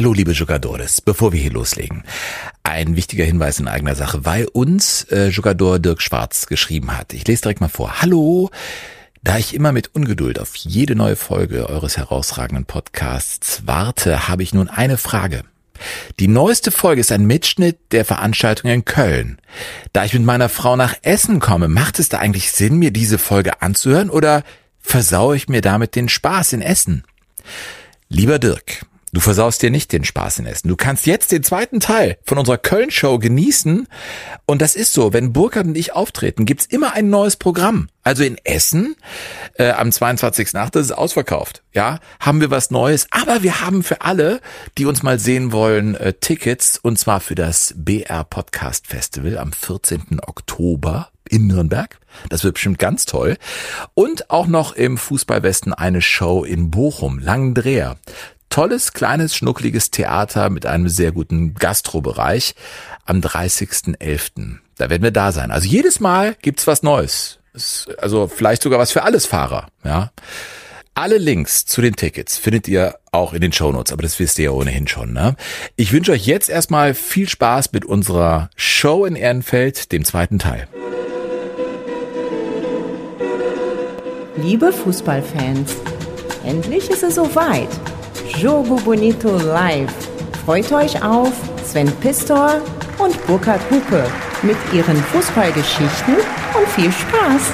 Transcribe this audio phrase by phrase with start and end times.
[0.00, 2.04] Hallo liebe Jugadores, bevor wir hier loslegen,
[2.62, 7.12] ein wichtiger Hinweis in eigener Sache, weil uns äh, Jugador Dirk Schwarz geschrieben hat.
[7.12, 8.00] Ich lese direkt mal vor.
[8.00, 8.48] Hallo,
[9.22, 14.54] da ich immer mit Ungeduld auf jede neue Folge eures herausragenden Podcasts warte, habe ich
[14.54, 15.42] nun eine Frage.
[16.18, 19.36] Die neueste Folge ist ein Mitschnitt der Veranstaltung in Köln.
[19.92, 23.18] Da ich mit meiner Frau nach Essen komme, macht es da eigentlich Sinn, mir diese
[23.18, 24.44] Folge anzuhören oder
[24.78, 27.04] versaue ich mir damit den Spaß in Essen?
[28.08, 30.68] Lieber Dirk, Du versaust dir nicht den Spaß in Essen.
[30.68, 33.88] Du kannst jetzt den zweiten Teil von unserer Köln-Show genießen.
[34.46, 37.88] Und das ist so, wenn Burkhard und ich auftreten, gibt's immer ein neues Programm.
[38.04, 38.94] Also in Essen
[39.54, 40.70] äh, am 22.8.
[40.70, 41.62] das ist ausverkauft.
[41.72, 43.08] Ja, haben wir was Neues.
[43.10, 44.40] Aber wir haben für alle,
[44.78, 46.78] die uns mal sehen wollen, äh, Tickets.
[46.78, 50.20] Und zwar für das BR Podcast Festival am 14.
[50.24, 51.98] Oktober in Nürnberg.
[52.28, 53.38] Das wird bestimmt ganz toll.
[53.94, 57.96] Und auch noch im Fußballwesten eine Show in Bochum, Langendreher
[58.50, 62.54] tolles, kleines, schnuckliges Theater mit einem sehr guten Gastrobereich
[63.06, 64.58] am 30.11.
[64.76, 65.50] Da werden wir da sein.
[65.50, 67.38] Also jedes Mal gibt's was Neues.
[67.98, 70.12] Also vielleicht sogar was für alles Fahrer, ja.
[70.94, 74.46] Alle Links zu den Tickets findet ihr auch in den Shownotes, aber das wisst ihr
[74.46, 75.12] ja ohnehin schon.
[75.12, 75.36] Ne?
[75.76, 80.66] Ich wünsche euch jetzt erstmal viel Spaß mit unserer Show in Ehrenfeld, dem zweiten Teil.
[84.36, 85.76] Liebe Fußballfans,
[86.44, 87.68] endlich ist es soweit.
[88.36, 89.92] Jogo Bonito Live.
[90.44, 91.32] Freut euch auf
[91.64, 92.60] Sven Pistor
[92.98, 94.04] und Burkhard Hupe
[94.42, 97.52] mit ihren Fußballgeschichten und viel Spaß.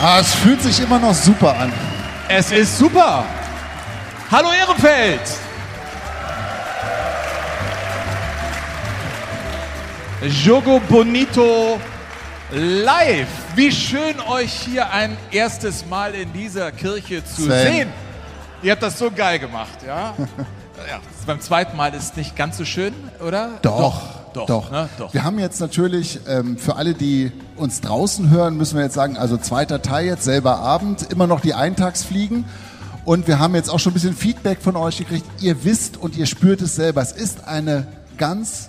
[0.00, 1.72] Ah, es fühlt sich immer noch super an.
[2.28, 3.24] Es ist super.
[4.30, 5.47] Hallo Ehrenfeld.
[10.20, 11.78] Jogo Bonito
[12.50, 13.28] live.
[13.54, 17.72] Wie schön euch hier ein erstes Mal in dieser Kirche zu Sven.
[17.72, 17.88] sehen.
[18.62, 20.14] Ihr habt das so geil gemacht, ja?
[20.88, 23.58] ja beim zweiten Mal ist es nicht ganz so schön, oder?
[23.62, 24.02] Doch,
[24.32, 24.70] Doch, doch.
[24.72, 24.88] ne?
[24.98, 25.14] doch.
[25.14, 29.16] Wir haben jetzt natürlich, ähm, für alle, die uns draußen hören, müssen wir jetzt sagen,
[29.16, 32.44] also zweiter Teil jetzt, selber Abend, immer noch die Eintagsfliegen.
[33.04, 35.26] Und wir haben jetzt auch schon ein bisschen Feedback von euch gekriegt.
[35.40, 37.02] Ihr wisst und ihr spürt es selber.
[37.02, 37.86] Es ist eine
[38.16, 38.68] ganz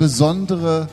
[0.00, 0.88] besondere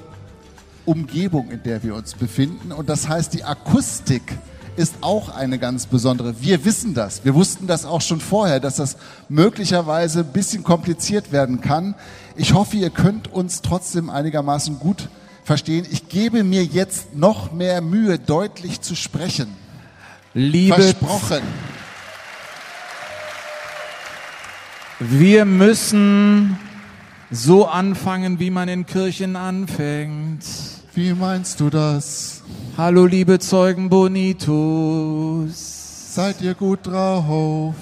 [0.83, 2.73] Umgebung, in der wir uns befinden.
[2.73, 4.37] Und das heißt, die Akustik
[4.75, 6.35] ist auch eine ganz besondere.
[6.41, 7.23] Wir wissen das.
[7.23, 8.97] Wir wussten das auch schon vorher, dass das
[9.29, 11.95] möglicherweise ein bisschen kompliziert werden kann.
[12.35, 15.07] Ich hoffe, ihr könnt uns trotzdem einigermaßen gut
[15.45, 15.87] verstehen.
[15.89, 19.47] Ich gebe mir jetzt noch mehr Mühe, deutlich zu sprechen.
[20.33, 21.43] Liebe, Versprochen.
[24.99, 26.59] wir müssen
[27.31, 30.45] so anfangen, wie man in Kirchen anfängt.
[30.93, 32.41] Wie meinst du das?
[32.77, 35.53] Hallo liebe Zeugen Bonitus.
[36.15, 37.75] Seid ihr gut drauf?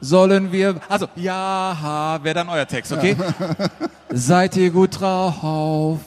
[0.00, 3.16] Sollen wir, also, ja, wäre dann euer Text, okay?
[4.10, 6.00] Seid ihr gut drauf?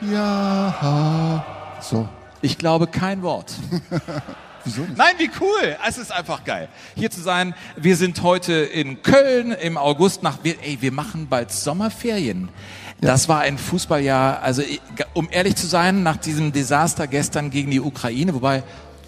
[0.00, 1.44] Ja.
[1.80, 2.08] So.
[2.40, 3.54] Ich glaube kein Wort.
[4.64, 4.96] Wieso nicht?
[4.96, 5.76] Nein, wie cool.
[5.86, 7.54] Es ist einfach geil, hier zu sein.
[7.76, 12.48] Wir sind heute in Köln im August nach, wir, ey, wir machen bald Sommerferien.
[13.00, 14.62] Das war ein Fußballjahr, also
[15.12, 18.62] um ehrlich zu sein, nach diesem Desaster gestern gegen die Ukraine, wobei,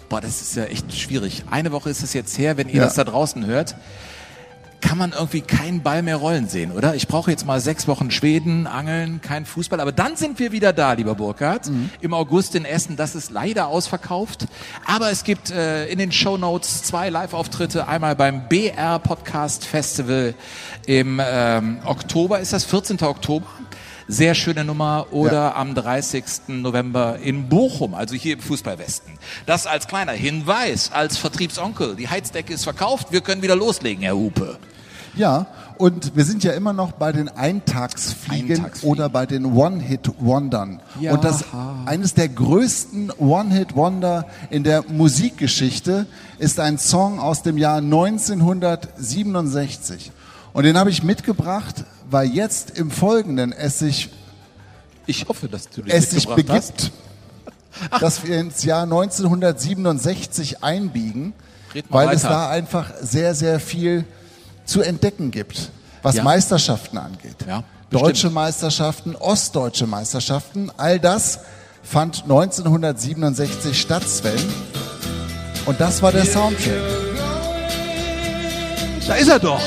[0.09, 1.43] boah, das ist ja echt schwierig.
[1.49, 2.83] Eine Woche ist es jetzt her, wenn ihr Ja.
[2.83, 3.75] das da draußen hört.
[4.79, 6.93] Kann man irgendwie keinen Ball mehr rollen sehen, oder?
[6.95, 9.79] Ich brauche jetzt mal sechs Wochen Schweden, Angeln, kein Fußball.
[9.79, 11.69] Aber dann sind wir wieder da, lieber Burkhard.
[12.01, 12.95] Im August in Essen.
[12.95, 14.45] Das ist leider ausverkauft.
[14.85, 17.87] Aber es gibt äh, in den Show Notes zwei Live-Auftritte.
[17.87, 20.35] Einmal beim BR Podcast Festival
[20.85, 22.39] im ähm, Oktober.
[22.39, 23.01] Ist das 14.
[23.01, 23.47] Oktober?
[24.07, 25.07] Sehr schöne Nummer.
[25.11, 25.55] Oder Ja.
[25.55, 26.61] am 30.
[26.61, 29.13] November in Bochum, also hier im Fußballwesten.
[29.45, 31.95] Das als kleiner Hinweis, als Vertriebsonkel.
[31.95, 33.07] Die Heizdecke ist verkauft.
[33.11, 34.57] Wir können wieder loslegen, Herr Hupe.
[35.15, 35.47] Ja,
[35.77, 38.91] und wir sind ja immer noch bei den Eintagsfliegen, Eintagsfliegen.
[38.91, 40.79] oder bei den One-Hit-Wondern.
[41.01, 41.13] Ja.
[41.13, 41.43] Und das
[41.85, 46.05] eines der größten One-Hit-Wonder in der Musikgeschichte
[46.37, 50.11] ist ein Song aus dem Jahr 1967.
[50.53, 54.09] Und den habe ich mitgebracht, weil jetzt im Folgenden es sich,
[55.05, 56.75] Ich hoffe, dass du es sich mitgebracht hast.
[56.77, 56.91] begibt,
[58.01, 61.33] dass wir ins Jahr 1967 einbiegen,
[61.89, 62.33] weil es weiter.
[62.33, 64.05] da einfach sehr, sehr viel
[64.65, 65.69] zu entdecken gibt,
[66.01, 66.23] was Ja.
[66.23, 67.35] Meisterschaften angeht.
[67.47, 68.29] Ja, Deutsche.
[68.29, 71.39] Meisterschaften, ostdeutsche Meisterschaften, all das
[71.83, 74.33] fand 1967 statt, Sven.
[75.65, 76.73] Und das war der Soundtrack.
[79.07, 79.61] Da ist er doch.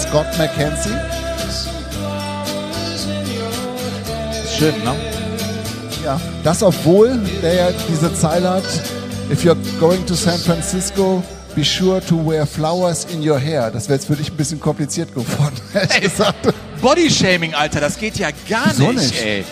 [0.00, 0.96] Scott McKenzie.
[4.58, 4.94] Schön, ne?
[6.04, 6.18] Ja.
[6.42, 8.64] Das, obwohl der ja diese Zeile hat,
[9.30, 11.22] if you're going to San Francisco,
[11.54, 13.70] be sure to wear flowers in your hair.
[13.70, 16.54] Das wäre jetzt für dich ein bisschen kompliziert geworden, ehrlich gesagt.
[16.80, 19.22] Bodyshaming, Alter, das geht ja gar Wieso nicht, nicht?
[19.22, 19.44] ey.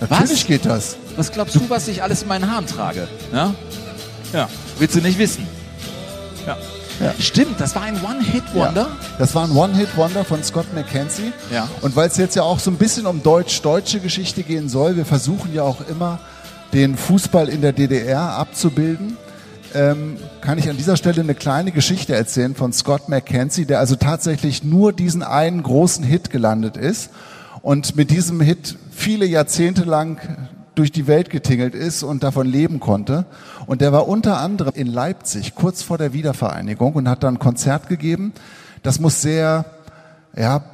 [0.00, 0.46] Natürlich Was?
[0.46, 0.96] geht das.
[1.16, 3.08] Was glaubst du, was ich alles in meinen Haaren trage?
[3.32, 3.54] Ja?
[4.32, 4.48] Ja.
[4.80, 5.46] Willst du nicht wissen?
[6.46, 6.56] Ja.
[7.00, 7.14] Ja.
[7.18, 8.80] Stimmt, das war ein One-Hit-Wonder.
[8.80, 8.96] Ja.
[9.18, 11.34] Das war ein One-Hit-Wonder von Scott McKenzie.
[11.52, 11.68] Ja.
[11.82, 15.04] Und weil es jetzt ja auch so ein bisschen um deutsch-deutsche Geschichte gehen soll, wir
[15.04, 16.18] versuchen ja auch immer,
[16.72, 19.18] den Fußball in der DDR abzubilden,
[19.74, 23.96] ähm, kann ich an dieser Stelle eine kleine Geschichte erzählen von Scott McKenzie, der also
[23.96, 27.10] tatsächlich nur diesen einen großen Hit gelandet ist
[27.60, 30.48] und mit diesem Hit viele Jahrzehnte lang
[30.80, 33.26] durch die Welt getingelt ist und davon leben konnte.
[33.66, 37.38] Und der war unter anderem in Leipzig kurz vor der Wiedervereinigung und hat dann ein
[37.38, 38.32] Konzert gegeben.
[38.82, 39.66] Das muss sehr,
[40.34, 40.64] ja,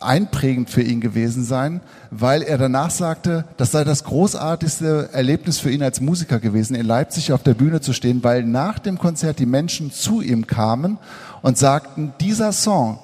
[0.00, 1.80] einprägend für ihn gewesen sein,
[2.12, 6.86] weil er danach sagte, das sei das großartigste Erlebnis für ihn als Musiker gewesen, in
[6.86, 10.96] Leipzig auf der Bühne zu stehen, weil nach dem Konzert die Menschen zu ihm kamen
[11.42, 13.00] und sagten, dieser Song,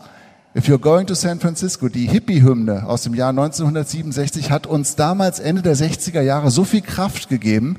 [0.57, 5.39] If You're Going to San Francisco, die Hippie-Hymne aus dem Jahr 1967, hat uns damals
[5.39, 7.77] Ende der 60er Jahre so viel Kraft gegeben,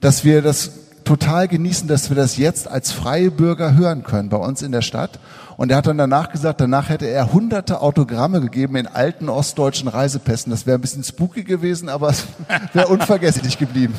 [0.00, 0.72] dass wir das
[1.04, 4.82] total genießen, dass wir das jetzt als freie Bürger hören können bei uns in der
[4.82, 5.20] Stadt.
[5.56, 9.88] Und er hat dann danach gesagt, danach hätte er hunderte Autogramme gegeben in alten ostdeutschen
[9.88, 10.50] Reisepässen.
[10.50, 12.26] Das wäre ein bisschen spooky gewesen, aber es
[12.74, 13.94] wäre unvergesslich geblieben.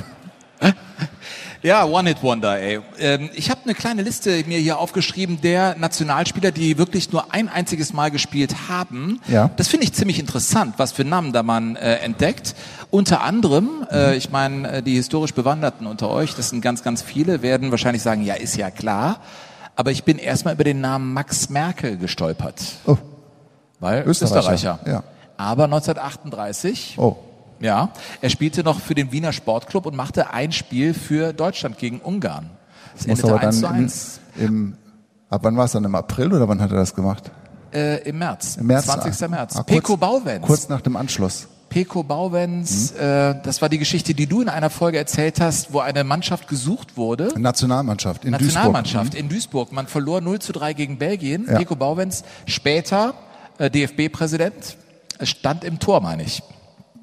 [1.63, 2.81] Ja, One-Hit-Wonder, ey.
[2.99, 7.47] Ähm, ich habe eine kleine Liste mir hier aufgeschrieben der Nationalspieler, die wirklich nur ein
[7.47, 9.21] einziges Mal gespielt haben.
[9.29, 9.49] Ja.
[9.55, 12.53] Das finde ich ziemlich interessant, was für Namen da man äh, entdeckt.
[12.91, 17.01] Unter anderem, äh, ich meine, äh, die historisch Bewanderten unter euch, das sind ganz, ganz
[17.01, 19.21] viele, werden wahrscheinlich sagen, ja, ist ja klar.
[19.77, 22.61] Aber ich bin erstmal über den Namen Max Merkel gestolpert.
[22.85, 22.97] Oh,
[23.79, 24.79] Weil Österreicher, Österreicher.
[24.85, 25.03] ja.
[25.37, 27.15] Aber 1938 oh.
[27.63, 27.89] Ja,
[28.21, 32.51] er spielte noch für den Wiener Sportclub und machte ein Spiel für Deutschland gegen Ungarn.
[32.95, 34.77] Es Muss endete aber 1 zu dann im, 1 im,
[35.29, 35.83] ab wann war es dann?
[35.83, 37.31] Im April oder wann hat er das gemacht?
[37.73, 38.57] äh, im März.
[38.57, 38.85] Im März.
[38.85, 39.29] 20.
[39.29, 39.55] März.
[39.55, 40.45] Ah, Peko Bauwenz.
[40.45, 41.47] Kurz nach dem Anschluss.
[41.69, 42.99] Peko Bauwenz, Mhm.
[42.99, 46.47] äh, das war die Geschichte, die du in einer Folge erzählt hast, wo eine Mannschaft
[46.47, 47.33] gesucht wurde.
[47.35, 49.71] Nationalmannschaft in Nationalmannschaft in Duisburg.
[49.71, 51.47] Man verlor 0 zu 3 gegen Belgien.
[51.49, 51.57] Ja.
[51.57, 53.15] Peko Bauwenz, später
[53.57, 54.77] äh, DFB-Präsident,
[55.23, 56.43] stand im Tor, meine ich.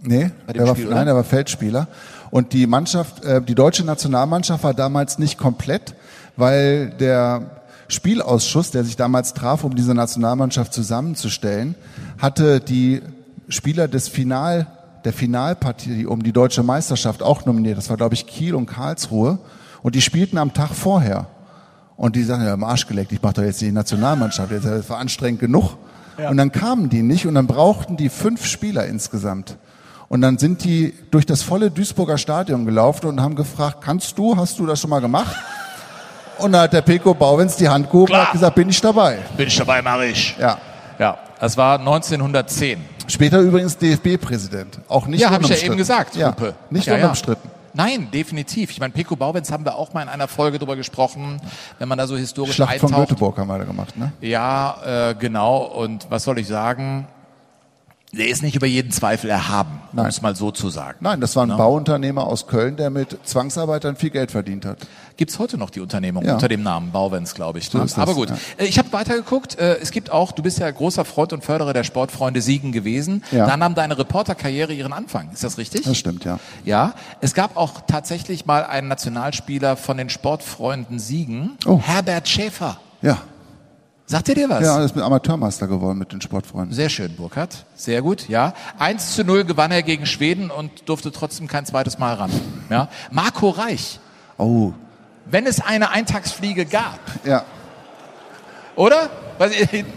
[0.03, 1.89] Nee, er war, Spiel, nein, er war Feldspieler.
[2.31, 5.95] Und die Mannschaft, äh, die deutsche Nationalmannschaft war damals nicht komplett,
[6.37, 11.75] weil der Spielausschuss, der sich damals traf, um diese Nationalmannschaft zusammenzustellen,
[12.19, 13.03] hatte die
[13.49, 14.69] Spieler des Final,
[15.05, 17.77] der Finalpartie um die deutsche Meisterschaft auch nominiert.
[17.77, 19.39] Das war, glaube ich, Kiel und Karlsruhe.
[19.83, 21.27] Und die spielten am Tag vorher.
[21.97, 24.99] Und die sagen, ja, im Arsch geleckt, ich mache doch jetzt die Nationalmannschaft, das war
[24.99, 25.77] anstrengend genug.
[26.31, 29.57] Und dann kamen die nicht und dann brauchten die fünf Spieler insgesamt.
[30.13, 34.37] Und dann sind die durch das volle Duisburger Stadion gelaufen und haben gefragt, kannst du,
[34.37, 35.37] hast du das schon mal gemacht?
[36.39, 39.19] Und da hat der Peko Bauwens die Hand gehoben und hat gesagt, bin ich dabei.
[39.37, 40.37] Bin ich dabei, mach ich.
[40.37, 40.59] Ja.
[40.99, 42.81] Ja, das war 1910.
[43.07, 44.81] Später übrigens DFB-Präsident.
[44.89, 46.55] Auch nicht ja, habe ich ja eben gesagt, ja, Hupe.
[46.71, 47.49] Nicht ja, unumstritten.
[47.49, 47.61] Ja.
[47.73, 48.73] Nein, definitiv.
[48.73, 51.41] Ich meine, Peko Bauwenz haben wir auch mal in einer Folge drüber gesprochen,
[51.79, 53.11] wenn man da so historisch Schlacht von eintaucht.
[53.11, 54.11] Göteborg haben wir da gemacht, ne?
[54.21, 55.59] Ja, äh, genau.
[55.59, 57.07] Und was soll ich sagen?
[58.13, 60.99] Der ist nicht über jeden Zweifel erhaben, um es mal so zu sagen.
[61.01, 61.57] Nein, das war ein Ja.
[61.57, 64.79] Bauunternehmer aus Köln, der mit Zwangsarbeitern viel Geld verdient hat.
[65.17, 66.33] Gibt's heute noch die Unternehmung Ja.
[66.35, 67.71] unter dem Namen Bauwenz, glaube ich.
[67.71, 67.85] So ne?
[67.85, 68.37] das, Aber gut, ja.
[68.59, 69.57] Äh, ich habe weitergeguckt.
[69.61, 73.23] Äh, Es gibt auch, du bist ja großer Freund und Förderer der Sportfreunde Siegen gewesen.
[73.31, 73.47] Ja.
[73.47, 75.31] Da nahm deine Reporterkarriere ihren Anfang.
[75.33, 75.83] Ist das richtig?
[75.85, 76.41] Das stimmt, ja.
[76.65, 81.79] Ja, es gab auch tatsächlich mal einen Nationalspieler von den Sportfreunden Siegen, Oh.
[81.81, 82.79] Herbert Schäfer.
[83.03, 83.19] Ja.
[84.11, 84.65] Sagt ihr dir was?
[84.65, 86.75] Ja, er ist mit Amateurmeister geworden mit den Sportfreunden.
[86.75, 87.65] Sehr schön, Burkhard.
[87.77, 88.55] Sehr gut, ja.
[88.77, 92.33] 1 zu 0 gewann er gegen Schweden und durfte trotzdem kein zweites Mal ran.
[92.71, 92.89] Ja.
[93.13, 94.01] Marco Reich.
[94.37, 94.73] Oh,
[95.27, 97.45] Wenn es eine Eintagsfliege gab, ja.
[98.75, 99.11] oder?
[99.39, 99.53] Was,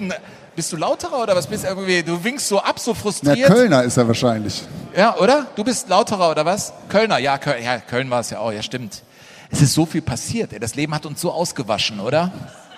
[0.56, 2.04] bist du lauterer oder was bist du irgendwie?
[2.04, 3.48] Du winkst so ab, so frustriert.
[3.48, 4.62] Kölner ist er wahrscheinlich.
[4.96, 5.48] Ja, oder?
[5.56, 6.72] Du bist lauterer oder was?
[6.88, 9.02] Kölner, ja, Köln, ja, Köln war es ja auch, ja, stimmt.
[9.50, 10.54] Es ist so viel passiert.
[10.54, 10.60] Ey.
[10.60, 12.32] Das Leben hat uns so ausgewaschen, oder?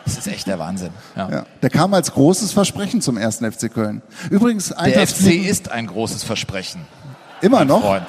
[0.05, 0.91] Das ist echt der Wahnsinn.
[1.15, 1.29] Ja.
[1.29, 1.45] Ja.
[1.62, 4.01] Der kam als großes Versprechen zum ersten FC Köln.
[4.29, 6.85] Übrigens, Der FC ist ein großes Versprechen,
[7.41, 7.81] immer noch.
[7.81, 8.07] Freund.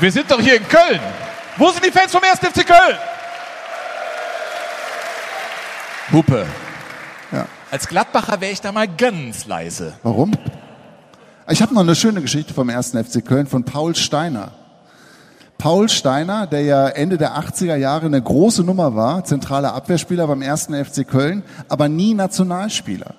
[0.00, 1.00] Wir sind doch hier in Köln.
[1.58, 2.40] Wo sind die Fans vom 1.
[2.40, 2.96] FC Köln?
[6.12, 6.46] Hupe.
[7.32, 7.46] Ja.
[7.70, 9.94] Als Gladbacher wäre ich da mal ganz leise.
[10.02, 10.32] Warum?
[11.48, 14.52] Ich habe noch eine schöne Geschichte vom ersten FC Köln von Paul Steiner.
[15.66, 20.40] Paul Steiner, der ja Ende der 80er Jahre eine große Nummer war, zentraler Abwehrspieler beim
[20.40, 23.16] ersten FC Köln, aber nie Nationalspieler.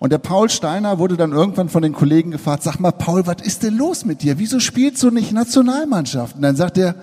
[0.00, 3.36] Und der Paul Steiner wurde dann irgendwann von den Kollegen gefragt, sag mal, Paul, was
[3.42, 4.40] ist denn los mit dir?
[4.40, 6.34] Wieso spielst du nicht Nationalmannschaft?
[6.34, 6.96] Und dann sagt er,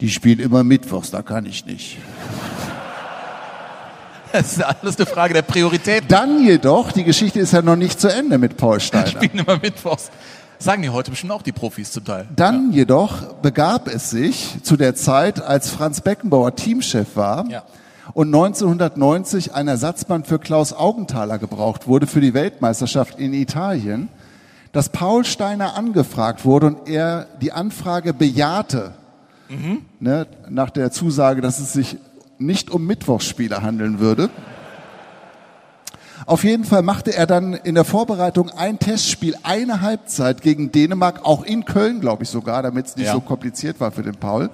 [0.00, 1.98] die spielt immer Mittwochs, da kann ich nicht.
[4.30, 6.04] Das ist alles eine Frage der Priorität.
[6.08, 9.08] Dann jedoch, die Geschichte ist ja noch nicht zu Ende mit Paul Steiner.
[9.08, 10.10] Spielen immer Mittwochs.
[10.62, 12.28] Sagen die heute bestimmt auch die Profis zum Teil.
[12.36, 17.64] Dann jedoch begab es sich zu der Zeit, als Franz Beckenbauer Teamchef war Ja.
[18.14, 24.08] und 1990 ein Ersatzmann für Klaus Augenthaler gebraucht wurde für die Weltmeisterschaft in Italien,
[24.70, 28.92] dass Paul Steiner angefragt wurde und er die Anfrage bejahte,
[29.98, 31.96] ne, nach der Zusage, dass es sich
[32.38, 34.30] nicht um Mittwochsspiele handeln würde.
[36.26, 41.24] Auf jeden Fall machte er dann in der Vorbereitung ein Testspiel, eine Halbzeit gegen Dänemark,
[41.24, 43.12] auch in Köln, glaube ich sogar, damit es nicht Ja.
[43.12, 44.50] so kompliziert war für den Paul.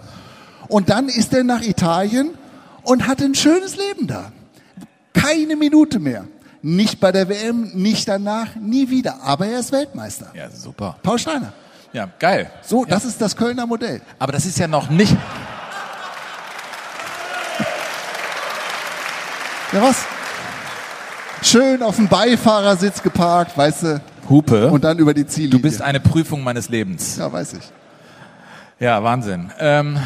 [0.69, 2.31] Und dann ist er nach Italien
[2.83, 4.33] und hat ein schönes Leben da.
[5.13, 6.25] Keine Minute mehr.
[6.63, 9.23] Nicht bei der WM, nicht danach, nie wieder.
[9.23, 10.31] Aber er ist Weltmeister.
[10.35, 10.97] Ja, super.
[11.03, 11.53] Paul Steiner.
[11.93, 12.51] Ja, geil.
[12.63, 14.01] So, das ist das Kölner Modell.
[14.19, 15.17] Aber das ist ja noch nicht.
[19.73, 20.05] Ja, was?
[21.51, 24.71] Schön auf dem Beifahrersitz geparkt, weißt du, Hupe.
[24.71, 25.57] und dann über die Ziellinie.
[25.57, 27.17] du bist eine Prüfung meines Lebens.
[27.17, 27.63] ja, weiß ich.
[28.79, 29.51] Ja, Wahnsinn.
[29.59, 29.99] Ähm,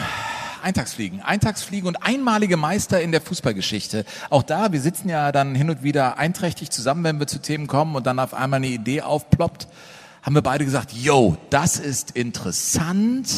[0.63, 1.21] Eintagsfliegen.
[1.21, 4.05] Eintagsfliegen und einmalige Meister in der Fußballgeschichte.
[4.31, 7.67] Auch da, wir sitzen ja dann hin und wieder einträchtig zusammen, wenn wir zu Themen
[7.67, 9.67] kommen und dann auf einmal eine Idee aufploppt,
[10.23, 13.29] haben wir beide gesagt, yo, das ist interessant.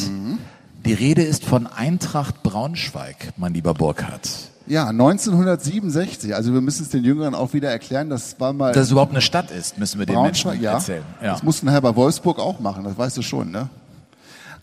[0.85, 4.51] Die Rede ist von Eintracht Braunschweig, mein lieber Burkhardt.
[4.67, 6.33] Ja, 1967.
[6.33, 8.09] Also wir müssen es den Jüngeren auch wieder erklären.
[8.09, 10.21] Das war mal Dass es überhaupt eine Stadt ist, müssen wir den.
[10.21, 11.03] Menschen Ja, erzählen.
[11.21, 11.33] Ja.
[11.33, 12.83] das mussten nachher bei Wolfsburg auch machen.
[12.83, 13.69] Das weißt du schon, ne?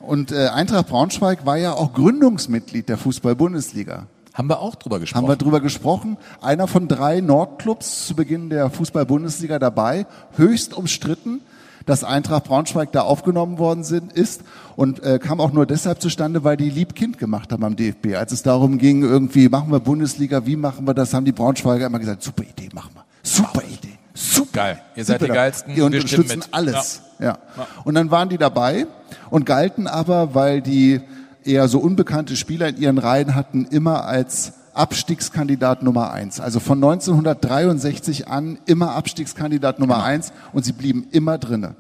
[0.01, 4.07] Und äh, Eintracht Braunschweig war ja auch Gründungsmitglied der Fußball-Bundesliga.
[4.35, 5.23] Haben wir auch drüber gesprochen.
[5.23, 6.17] Haben wir drüber gesprochen.
[6.41, 10.07] Einer von drei Nordclubs zu Beginn der Fußball-Bundesliga dabei.
[10.37, 11.41] Höchst umstritten,
[11.87, 14.43] dass Eintracht Braunschweig da aufgenommen worden sind, ist
[14.77, 18.15] und äh, kam auch nur deshalb zustande, weil die Lieb-Kind gemacht haben am DFB.
[18.17, 21.87] Als es darum ging, irgendwie machen wir Bundesliga, wie machen wir das, haben die Braunschweiger
[21.87, 23.05] immer gesagt, super Idee, machen wir.
[23.23, 23.99] Super Idee.
[24.15, 24.51] Super.
[24.53, 24.81] Geil.
[24.95, 25.33] Ihr seid Super.
[25.33, 25.77] die Geilsten.
[25.77, 27.03] Ihr unterstützen alles.
[27.19, 27.39] Ja.
[27.85, 28.87] Und dann waren die dabei
[29.31, 31.01] und galten aber, weil die
[31.45, 36.41] eher so unbekannte Spieler in ihren Reihen hatten, immer als Abstiegskandidat Nummer eins.
[36.41, 40.07] Also von 1963 an immer Abstiegskandidat Nummer Genau.
[40.07, 41.75] eins und sie blieben immer drinne.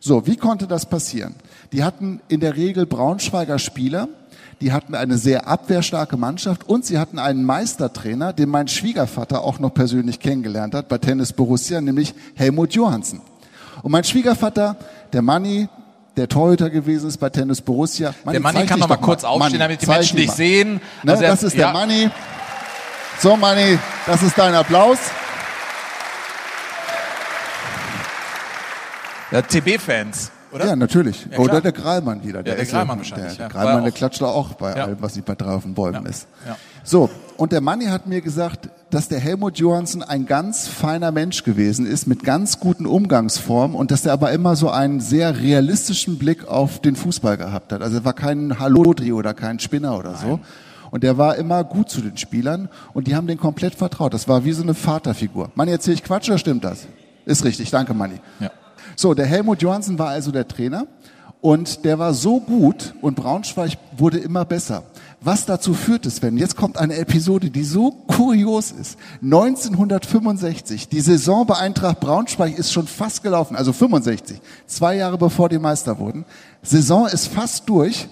[0.00, 1.34] So, wie konnte das passieren?
[1.72, 4.08] Die hatten in der Regel Braunschweiger Spieler,
[4.60, 9.58] die hatten eine sehr abwehrstarke Mannschaft und sie hatten einen Meistertrainer, den mein Schwiegervater auch
[9.58, 13.20] noch persönlich kennengelernt hat bei Tennis Borussia, nämlich Helmut Johansen.
[13.82, 14.76] Und mein Schwiegervater,
[15.12, 15.68] der Manni,
[16.16, 18.14] der Torhüter gewesen ist bei Tennis Borussia.
[18.30, 20.80] Der Manni kann noch mal kurz aufstehen, Manni, damit die Menschen dich sehen.
[21.02, 21.66] Ne, Also er- das ist ja.
[21.66, 22.10] der Manni.
[23.20, 24.98] So, Manni, das ist dein Applaus.
[29.32, 30.66] Ja, TB-Fans, oder?
[30.66, 31.26] Ja, natürlich.
[31.30, 32.42] Ja, Oder der Greilmann wieder.
[32.42, 33.62] Der der ist Greilmann ja, wahrscheinlich, Der, der ja.
[33.62, 34.84] Greilmann, War der klatscht da auch bei Ja.
[34.84, 36.08] allem, was nicht bei drei auf den Bäumen Ja.
[36.10, 36.28] ist.
[36.46, 36.56] Ja.
[36.84, 41.44] So, und der Manni hat mir gesagt, dass der Helmut Johansen ein ganz feiner Mensch
[41.44, 46.18] gewesen ist, mit ganz guten Umgangsformen und dass er aber immer so einen sehr realistischen
[46.18, 47.82] Blick auf den Fußball gehabt hat.
[47.82, 50.40] Also er war kein Hallodri oder kein Spinner oder so.
[50.90, 54.14] Und der war immer gut zu den Spielern und die haben den komplett vertraut.
[54.14, 55.50] Das war wie so eine Vaterfigur.
[55.54, 56.86] Manni, erzähl ich Quatsch oder stimmt das?
[57.24, 58.20] Ist richtig, danke Manni.
[58.40, 58.50] Ja.
[58.94, 60.86] So, der Helmut Johansen war also der Trainer
[61.40, 64.84] und der war so gut und Braunschweig wurde immer besser.
[65.26, 68.96] Was dazu führte, Sven, jetzt kommt eine Episode, die so kurios ist.
[69.22, 75.48] 1965, die Saison bei Eintracht Braunschweig ist schon fast gelaufen, also 65, zwei Jahre bevor
[75.48, 76.24] die Meister wurden.
[76.62, 78.06] Saison ist fast durch,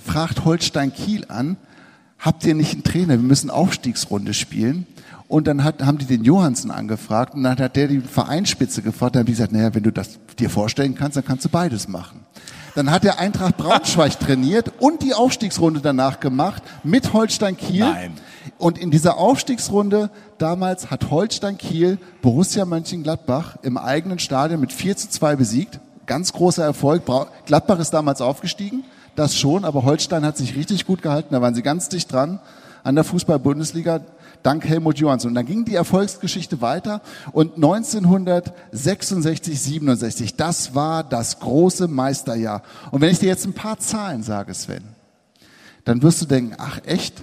[0.00, 1.56] fragt Holstein Kiel an,
[2.20, 4.86] habt ihr nicht einen Trainer, wir müssen Aufstiegsrunde spielen.
[5.26, 9.16] Und dann hat, haben die den Johansen angefragt und dann hat der die Vereinsspitze gefragt,
[9.16, 11.88] dann haben die gesagt, naja, wenn du das dir vorstellen kannst, dann kannst du beides
[11.88, 12.20] machen.
[12.74, 17.80] Dann hat der Eintracht Braunschweig trainiert und die Aufstiegsrunde danach gemacht mit Holstein Kiel.
[17.80, 18.14] Nein.
[18.58, 24.96] Und in dieser Aufstiegsrunde damals hat Holstein Kiel Borussia Mönchengladbach im eigenen Stadion mit 4
[24.96, 25.80] zu 2 besiegt.
[26.06, 27.02] Ganz großer Erfolg.
[27.46, 31.34] Gladbach ist damals aufgestiegen, das schon, aber Holstein hat sich richtig gut gehalten.
[31.34, 32.40] Da waren sie ganz dicht dran
[32.82, 34.00] an der Fußball-Bundesliga,
[34.42, 35.30] dank Helmut Johansson.
[35.30, 42.62] Und dann ging die Erfolgsgeschichte weiter und 1966, 67, das war das große Meisterjahr.
[42.90, 44.84] Und wenn ich dir jetzt ein paar Zahlen sage, Sven,
[45.84, 47.22] dann wirst du denken, ach echt?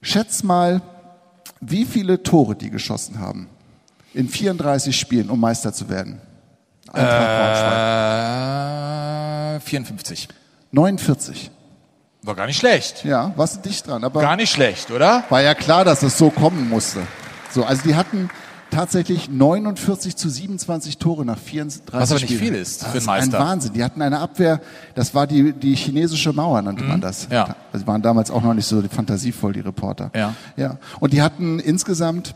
[0.00, 0.82] Schätz mal,
[1.60, 3.48] wie viele Tore die geschossen haben
[4.12, 6.20] in 34 Spielen, um Meister zu werden.
[6.92, 7.64] Eintracht.
[9.56, 10.28] Äh, 54.
[10.72, 11.50] 49.
[12.24, 13.04] War gar nicht schlecht.
[13.04, 14.02] Ja, warst du dicht dran.
[14.02, 15.24] Aber Gar nicht schlecht, oder?
[15.28, 17.00] war ja klar, dass es so kommen musste.
[17.50, 18.30] So, also die hatten
[18.70, 22.40] tatsächlich 49 zu 27 Tore nach 34 Was aber nicht Spielen.
[22.40, 23.38] viel ist für Das einen Meister.
[23.40, 23.72] Ein Wahnsinn.
[23.74, 24.60] Die hatten eine Abwehr,
[24.94, 27.28] das war die, die chinesische Mauer, nannte man das.
[27.28, 27.34] Mhm.
[27.34, 27.56] ja.
[27.72, 30.10] Also die waren damals auch noch nicht so fantasievoll, die Reporter.
[30.14, 30.34] Ja.
[30.56, 30.78] ja.
[31.00, 32.34] Und die hatten insgesamt,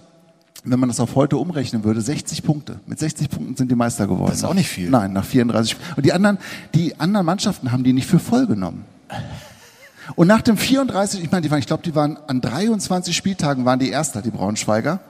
[0.65, 2.79] wenn man das auf heute umrechnen würde, 60 Punkte.
[2.87, 4.29] Mit 60 Punkten sind die Meister geworden.
[4.29, 4.91] Das ist auch nicht viel.
[4.91, 5.77] Nein, nach 34.
[5.97, 6.37] Und die anderen,
[6.75, 8.85] die anderen Mannschaften haben die nicht für voll genommen.
[10.17, 13.65] Und nach dem 34, ich meine, die waren, ich glaube, die waren an 23 Spieltagen
[13.65, 15.01] waren die Erster, die Braunschweiger.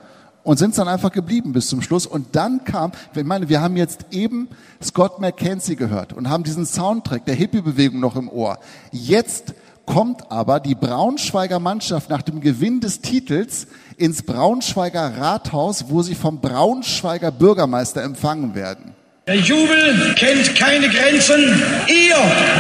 [0.45, 2.07] Und sind dann einfach geblieben bis zum Schluss.
[2.07, 4.49] Und dann kam, ich meine, wir haben jetzt eben
[4.83, 8.59] Scott McKenzie gehört und haben diesen Soundtrack der Hippie-Bewegung noch im Ohr.
[8.91, 9.53] Jetzt
[9.85, 16.15] kommt aber die Braunschweiger Mannschaft nach dem Gewinn des Titels ins Braunschweiger Rathaus, wo sie
[16.15, 18.95] vom Braunschweiger Bürgermeister empfangen werden.
[19.29, 21.63] Der Jubel kennt keine Grenzen.
[21.87, 22.17] Ihr,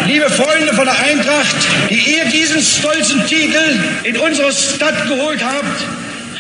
[0.07, 1.57] liebe Freunde von der Eintracht,
[1.89, 3.59] die ihr diesen stolzen Titel
[4.05, 5.85] in unsere Stadt geholt habt,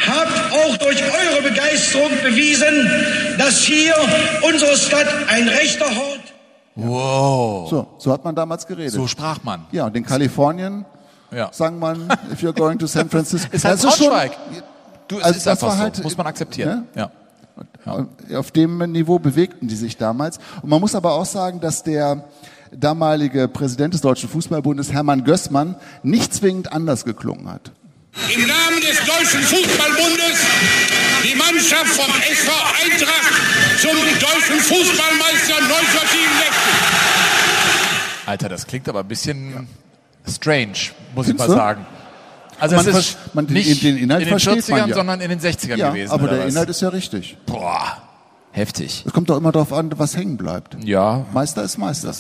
[0.06, 2.90] habt auch durch eure Begeisterung bewiesen,
[3.38, 3.94] dass hier
[4.46, 6.20] unsere Stadt ein rechter Hort
[6.80, 7.68] Wow.
[7.70, 8.92] So, so hat man damals geredet.
[8.92, 9.66] So sprach man.
[9.72, 10.84] ja, und in Kalifornien
[11.32, 11.48] Ja.
[11.52, 13.48] sang man, if you're going to San Francisco.
[13.52, 14.32] Ist halt Das schon- Braunschweig.
[15.08, 15.82] Du, es Also ist das einfach war so.
[15.82, 16.86] halt- Muss man akzeptieren.
[16.94, 17.10] Ja.
[18.34, 20.38] Auf dem Niveau bewegten die sich damals.
[20.62, 22.24] Und man muss aber auch sagen, dass der
[22.72, 27.72] damalige Präsident des Deutschen Fußballbundes, Hermann Gößmann, nicht zwingend anders geklungen hat.
[28.34, 30.46] Im Namen des Deutschen Fußballbundes
[31.24, 32.52] die Mannschaft vom SV
[32.84, 33.32] Eintracht
[33.80, 36.18] zum Deutschen Fußballmeister 1967.
[38.26, 39.68] Alter, das klingt aber ein bisschen
[40.28, 40.72] strange,
[41.14, 41.52] muss Findest ich mal du?
[41.52, 41.86] sagen.
[42.60, 44.94] Also Man es ist man- nicht den Inhalt in den versteht 40ern, man ja.
[44.96, 46.10] sondern in den 60ern Ja, gewesen.
[46.10, 46.52] aber der was?
[46.52, 47.36] Inhalt ist ja richtig.
[47.46, 47.98] Boah,
[48.52, 49.04] heftig.
[49.06, 50.76] Es kommt doch immer darauf an, was hängen bleibt.
[50.84, 51.24] Ja.
[51.32, 52.12] Meister ist Meister.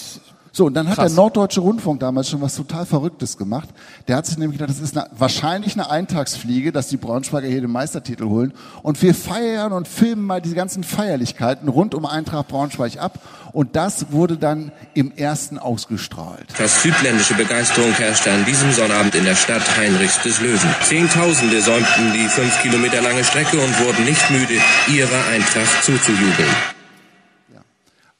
[0.52, 1.12] So, und dann hat Krass.
[1.12, 3.68] der Norddeutsche Rundfunk damals schon was total Verrücktes gemacht.
[4.06, 7.60] Der hat sich nämlich gedacht, das ist eine, wahrscheinlich eine Eintagsfliege, dass die Braunschweiger hier
[7.60, 8.52] den Meistertitel holen.
[8.82, 13.20] Und wir feiern und filmen mal diese ganzen Feierlichkeiten rund um Eintracht Braunschweig ab.
[13.52, 16.52] Und das wurde dann im ersten ausgestrahlt.
[16.52, 20.74] Fast südländische Begeisterung herrschte an diesem Sonnabend in der Stadt Heinrichs des Löwen.
[20.82, 26.77] Zehntausende säumten die fünf Kilometer lange Strecke und wurden nicht müde, ihrer Eintracht zuzujubeln.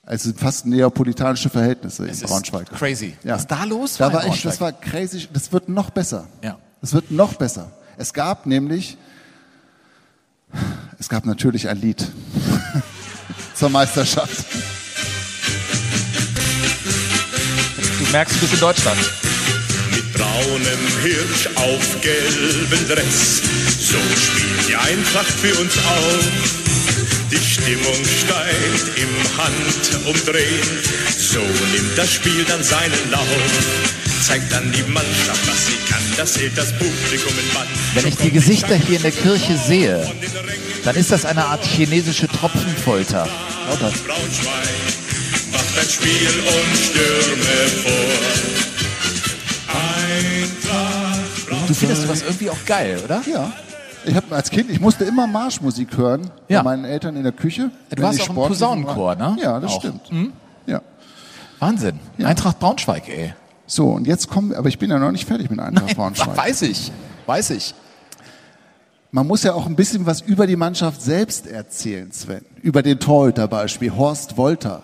[0.08, 2.70] Also fast neapolitanische Verhältnisse in Es ist Braunschweig.
[2.72, 3.14] crazy.
[3.24, 3.34] Ja.
[3.34, 5.28] Was da los Da war in echt, das war crazy.
[5.34, 6.26] Das wird noch besser.
[6.42, 6.56] Ja.
[6.80, 7.70] Es wird noch besser.
[7.98, 8.96] Es gab nämlich,
[10.98, 12.06] es gab natürlich ein Lied
[13.54, 14.46] zur Meisterschaft.
[17.98, 18.98] Du merkst, du bist in Deutschland.
[19.90, 23.42] Mit braunem Hirsch auf gelben Dress.
[23.78, 26.67] So spielt die Eintracht für uns auch.
[27.68, 30.68] Stimmung steigt im Handumdrehen.
[31.18, 33.26] So nimmt das Spiel dann seinen Lauf.
[34.22, 36.00] Zeigt dann die Mannschaft, was sie kann.
[36.16, 37.66] Das hält das Publikum in Bann.
[37.92, 40.10] Wenn ich die Gesichter hier in der Kirche sehe,
[40.82, 43.28] dann ist das eine Art chinesische Tropfenfolter.
[43.78, 43.98] Braunschweig
[45.52, 47.92] macht ein Spiel und Stürme vor.
[49.76, 53.22] Eintracht Du findest sowas irgendwie auch geil, oder?
[53.30, 53.52] Ja.
[54.08, 56.62] Ich habe als Kind, ich musste immer Marschmusik hören Ja.
[56.62, 57.70] bei meinen Eltern in der Küche.
[57.90, 59.36] Du warst auch im Posaunenchor, ne?
[59.42, 59.80] Ja, das Auch.
[59.80, 60.02] stimmt.
[60.66, 60.80] Ja.
[61.58, 61.98] Wahnsinn.
[62.22, 63.34] Eintracht Braunschweig, ey.
[63.66, 66.36] So, und jetzt kommen, aber ich bin ja noch nicht fertig mit Eintracht Braunschweig.
[66.36, 66.90] Weiß ich.
[67.26, 67.74] Weiß ich.
[69.10, 72.44] Man muss ja auch ein bisschen was über die Mannschaft selbst erzählen, Sven.
[72.62, 74.82] Über den Torhüter Beispiel, Horst Wolter.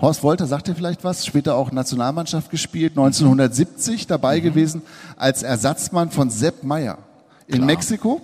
[0.00, 4.82] Horst Wolter sagt dir vielleicht was, später auch Nationalmannschaft gespielt, 1970 dabei gewesen
[5.16, 6.98] als Ersatzmann von Sepp Meyer
[7.48, 8.20] in Mexiko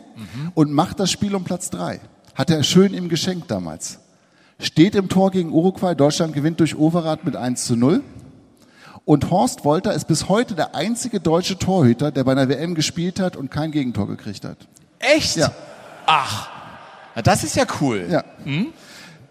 [0.54, 2.00] und macht das Spiel um Platz drei.
[2.34, 4.00] Hat er schön ihm geschenkt damals.
[4.58, 8.02] Steht im Tor gegen Uruguay, Deutschland gewinnt durch Overath mit 1 zu 0.
[9.04, 13.20] Und Horst Wolter ist bis heute der einzige deutsche Torhüter, der bei einer WM gespielt
[13.20, 14.56] hat und kein Gegentor gekriegt hat.
[14.98, 15.36] Echt?
[15.36, 15.50] Ja.
[16.06, 16.48] Ach.
[17.22, 18.06] Das ist ja cool.
[18.10, 18.24] Ja.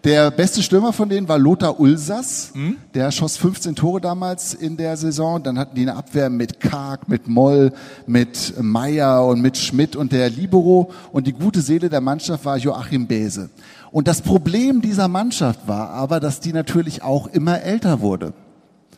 [0.04, 2.52] Der beste Stürmer von denen war Lothar Ulsas.
[2.92, 5.42] Der schoss 15 Tore damals in der Saison.
[5.42, 7.72] Dann hatten die eine Abwehr mit Karg, mit Moll,
[8.06, 10.90] mit Meier und mit Schmidt und der Libero.
[11.10, 13.48] Und die gute Seele der Mannschaft war Joachim Behse.
[13.92, 18.34] Und das Problem dieser Mannschaft war aber, dass die natürlich auch immer älter wurde.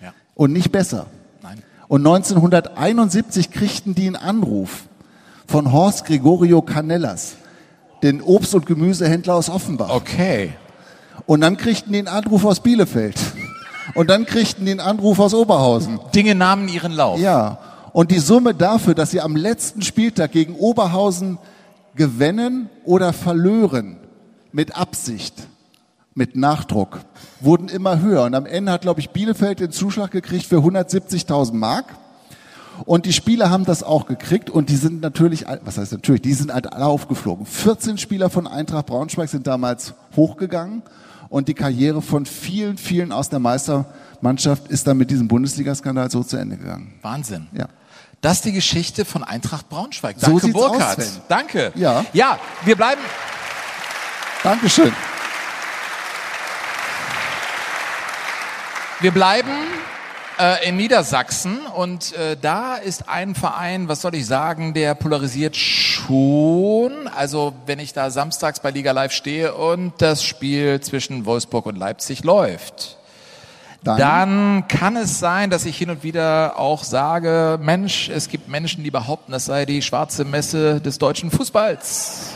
[0.03, 0.13] Ja.
[0.35, 1.07] Und nicht besser.
[1.41, 1.63] Nein.
[1.87, 4.89] Und 1971 kriegten die einen Anruf
[5.47, 7.37] von Horst Gregorio Canellas,
[8.03, 9.91] den Obst- und Gemüsehändler aus Offenbach.
[9.91, 10.55] Okay.
[11.27, 13.17] Und dann kriegten die einen Anruf aus Bielefeld.
[13.95, 15.99] Und dann kriegten die einen Anruf aus Oberhausen.
[16.15, 17.21] Dinge nahmen ihren Lauf.
[17.21, 17.59] Ja.
[17.93, 21.39] Und die Summe dafür, dass sie am letzten Spieltag gegen Oberhausen
[21.95, 23.97] gewinnen oder verlören,
[24.53, 25.35] mit Absicht,
[26.15, 27.01] mit Nachdruck,
[27.41, 28.25] wurden immer höher.
[28.25, 31.87] Und am Ende hat, glaube ich, Bielefeld den Zuschlag gekriegt für 170.000 Mark.
[32.85, 36.35] Und die Spieler haben das auch gekriegt und die sind natürlich, was heißt natürlich, die
[36.35, 37.47] sind halt alle aufgeflogen.
[37.47, 40.83] 14 Spieler von Eintracht Braunschweig sind damals hochgegangen
[41.29, 46.23] und die Karriere von vielen, vielen aus der Meistermannschaft ist dann mit diesem Bundesligaskandal so
[46.23, 46.95] zu Ende gegangen.
[47.03, 47.49] Wahnsinn.
[47.53, 47.69] Ja.
[48.21, 50.17] Das ist die Geschichte von Eintracht Braunschweig.
[50.19, 51.07] So Danke, aus, Burkhard.
[51.29, 51.73] Danke.
[51.75, 52.05] Ja.
[52.13, 53.01] Ja, wir bleiben.
[54.43, 54.93] Dankeschön.
[59.01, 59.51] Wir bleiben
[60.39, 65.57] äh, in Niedersachsen und äh, da ist ein Verein, was soll ich sagen, der polarisiert
[65.57, 67.09] schon.
[67.09, 71.77] Also wenn ich da samstags bei Liga Live stehe und das Spiel zwischen Wolfsburg und
[71.77, 72.99] Leipzig läuft,
[73.83, 78.49] Dann, dann kann es sein, dass ich hin und wieder auch sage, Mensch, es gibt
[78.49, 82.33] Menschen, die behaupten, das sei die schwarze Messe des deutschen Fußballs.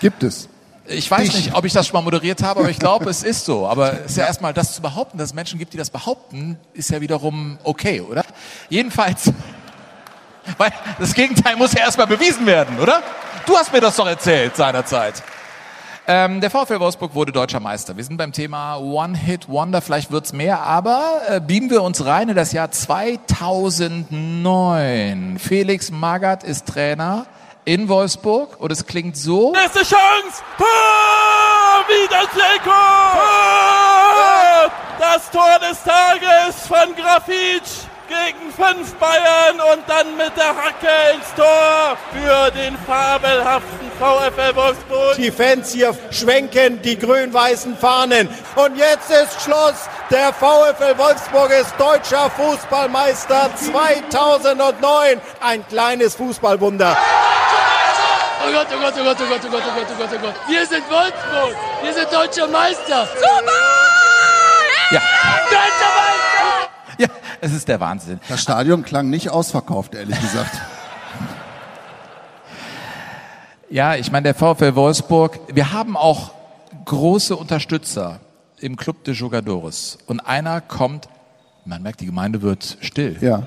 [0.00, 0.48] gibt es.
[0.90, 1.36] Ich weiß Dich.
[1.36, 3.66] nicht, ob ich das schon mal moderiert habe, aber ich glaube, es ist so.
[3.66, 6.58] Aber es ist ja erstmal, das zu behaupten, dass es Menschen gibt, die das behaupten,
[6.74, 8.24] ist ja wiederum okay, oder?
[8.68, 9.32] Jedenfalls,
[10.58, 13.02] weil das Gegenteil muss ja erstmal bewiesen werden, oder?
[13.46, 15.22] Du hast mir das doch erzählt seinerzeit.
[16.06, 17.94] Ähm, der VfL Wolfsburg wurde deutscher Meister.
[17.96, 22.34] Wir sind beim Thema One-Hit-Wonder, vielleicht wird's mehr, aber äh, beamen wir uns rein in
[22.34, 25.38] das Jahr 2009.
[25.38, 27.26] Felix Magath ist Trainer
[27.70, 29.52] in Wolfsburg und es klingt so.
[29.52, 30.42] Nächste Chance!
[30.58, 30.66] Tor!
[31.86, 32.28] Wieder!
[32.64, 32.72] Tor!
[34.98, 41.32] Das Tor des Tages von Grafitsch gegen fünf Bayern und dann mit der Hacke ins
[41.36, 45.16] Tor für den fabelhaften VfL Wolfsburg.
[45.16, 48.28] Die Fans hier schwenken die grün-weißen Fahnen.
[48.56, 49.88] Und jetzt ist Schluss.
[50.10, 55.20] Der VfL Wolfsburg ist deutscher Fußballmeister 2009.
[55.40, 56.96] Ein kleines Fußballwunder.
[58.42, 60.18] Oh Gott, oh Gott, oh Gott, oh Gott, oh Gott, oh Gott, oh Gott, oh
[60.18, 60.34] Gott.
[60.48, 61.56] Wir sind Wolfsburg.
[61.82, 63.08] Wir sind deutscher Meister.
[63.14, 63.52] Super!
[64.90, 65.00] Ja.
[65.50, 66.29] Deutscher Meister!
[67.00, 67.08] Ja,
[67.40, 68.20] es ist der Wahnsinn.
[68.28, 70.60] Das Stadion klang nicht ausverkauft, ehrlich gesagt.
[73.70, 76.32] Ja, ich meine, der VfL Wolfsburg, wir haben auch
[76.84, 78.20] große Unterstützer
[78.58, 79.96] im Club de Jogadores.
[80.06, 81.08] Und einer kommt,
[81.64, 83.16] man merkt, die Gemeinde wird still.
[83.22, 83.46] Ja.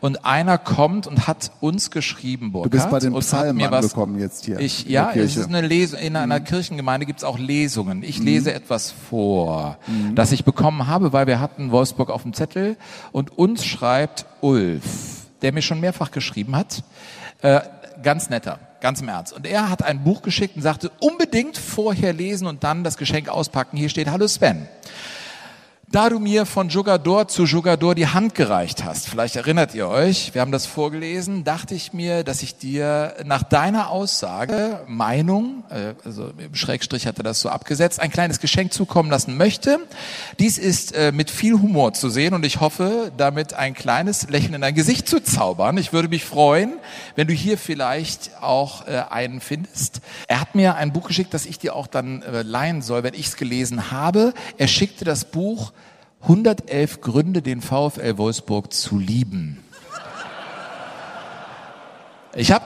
[0.00, 2.72] Und einer kommt und hat uns geschrieben, Burkhard.
[2.74, 4.60] Du bist bei den Psalmen angekommen jetzt hier.
[4.60, 5.36] Ich, in ja, es.
[5.36, 5.40] Mhm.
[5.42, 5.98] ist eine Lesung.
[6.00, 8.02] In einer Kirchengemeinde gibt es auch Lesungen.
[8.02, 10.14] Ich lese etwas vor, Mhm.
[10.14, 12.76] das ich bekommen habe, weil wir hatten Wolfsburg auf dem Zettel.
[13.12, 14.82] Und uns schreibt Ulf,
[15.42, 16.82] der mir schon mehrfach geschrieben hat.
[17.42, 17.60] Äh,
[18.02, 19.32] ganz netter, ganz im Ernst.
[19.32, 23.28] Und er hat ein Buch geschickt und sagte, unbedingt vorher lesen und dann das Geschenk
[23.30, 23.78] auspacken.
[23.78, 24.68] Hier steht, hallo Sven.
[25.88, 30.34] Da du mir von Jogador zu Jogador die Hand gereicht hast, vielleicht erinnert ihr euch,
[30.34, 35.94] wir haben das vorgelesen, dachte ich mir, dass ich dir nach deiner Aussage, Meinung, äh,
[36.04, 39.78] also im Schrägstrich hat er das so abgesetzt, ein kleines Geschenk zukommen lassen möchte.
[40.40, 44.54] Dies ist äh, mit viel Humor zu sehen und ich hoffe, damit ein kleines Lächeln
[44.54, 45.78] in dein Gesicht zu zaubern.
[45.78, 46.72] Ich würde mich freuen,
[47.14, 50.00] wenn du hier vielleicht auch äh, einen findest.
[50.26, 53.26] Er hat mir ein Buch geschickt, das ich dir auch dann leihen soll, wenn ich
[53.26, 54.34] es gelesen habe.
[54.58, 55.72] Er schickte das Buch
[56.28, 59.62] 111 Gründe, den VfL Wolfsburg zu lieben.
[62.34, 62.64] Ich habe,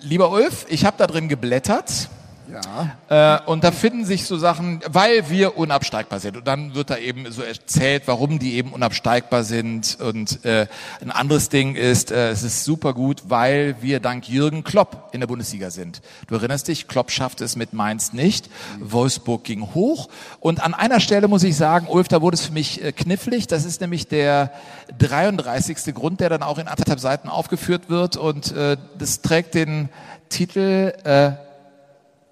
[0.00, 2.08] lieber Ulf, ich habe da drin geblättert.
[2.52, 3.38] Ja.
[3.38, 6.36] Äh, und da finden sich so Sachen, weil wir unabsteigbar sind.
[6.36, 9.98] Und dann wird da eben so erzählt, warum die eben unabsteigbar sind.
[10.00, 10.66] Und äh,
[11.00, 15.20] ein anderes Ding ist, äh, es ist super gut, weil wir dank Jürgen Klopp in
[15.20, 16.02] der Bundesliga sind.
[16.26, 18.50] Du erinnerst dich, Klopp schaffte es mit Mainz nicht.
[18.80, 20.08] Wolfsburg ging hoch.
[20.40, 23.46] Und an einer Stelle muss ich sagen, Ulf, da wurde es für mich äh, knifflig.
[23.46, 24.52] Das ist nämlich der
[24.98, 25.94] 33.
[25.94, 28.16] Grund, der dann auch in anderthalb Seiten aufgeführt wird.
[28.16, 29.88] Und äh, das trägt den
[30.28, 30.92] Titel...
[31.04, 31.51] Äh,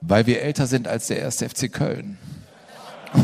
[0.01, 2.19] weil wir älter sind als der erste FC Köln.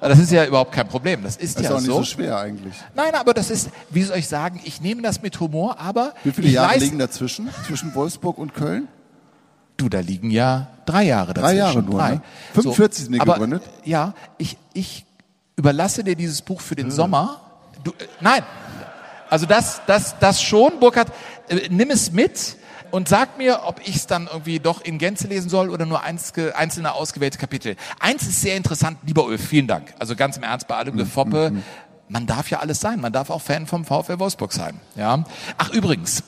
[0.00, 1.22] Das ist ja überhaupt kein Problem.
[1.22, 1.98] Das ist, Das ist ja auch nicht so.
[1.98, 2.74] so schwer eigentlich.
[2.94, 6.32] Nein, aber das ist, wie soll ich sagen, ich nehme das mit Humor, aber Wie
[6.32, 7.48] viele Jahre liegen dazwischen?
[7.66, 8.88] Zwischen Wolfsburg und Köln?
[9.76, 11.56] Du, da liegen ja drei Jahre dazwischen.
[11.56, 12.10] Drei Jahre nur, Drei.
[12.14, 12.22] ne?
[12.54, 13.62] 45 sind die aber, gegründet?
[13.84, 15.04] Ja, ich, ich
[15.56, 17.40] überlasse dir dieses Buch für den Sommer.
[17.84, 18.42] Du, äh, nein,
[19.28, 21.08] also das, das, das schon, Burkhard,
[21.48, 22.56] äh, nimm es mit
[22.90, 26.02] und sag mir, ob ich es dann irgendwie doch in Gänze lesen soll oder nur
[26.02, 27.76] einzelne, ausgewählte Kapitel.
[28.00, 29.94] Eins ist sehr interessant, lieber Ulf, vielen Dank.
[29.98, 31.52] Also ganz im Ernst, bei allem Gefoppe,
[32.08, 33.00] man darf ja alles sein.
[33.00, 34.80] Man darf auch Fan vom VfL Wolfsburg sein.
[34.94, 35.24] Ja.
[35.58, 36.22] Ach, übrigens,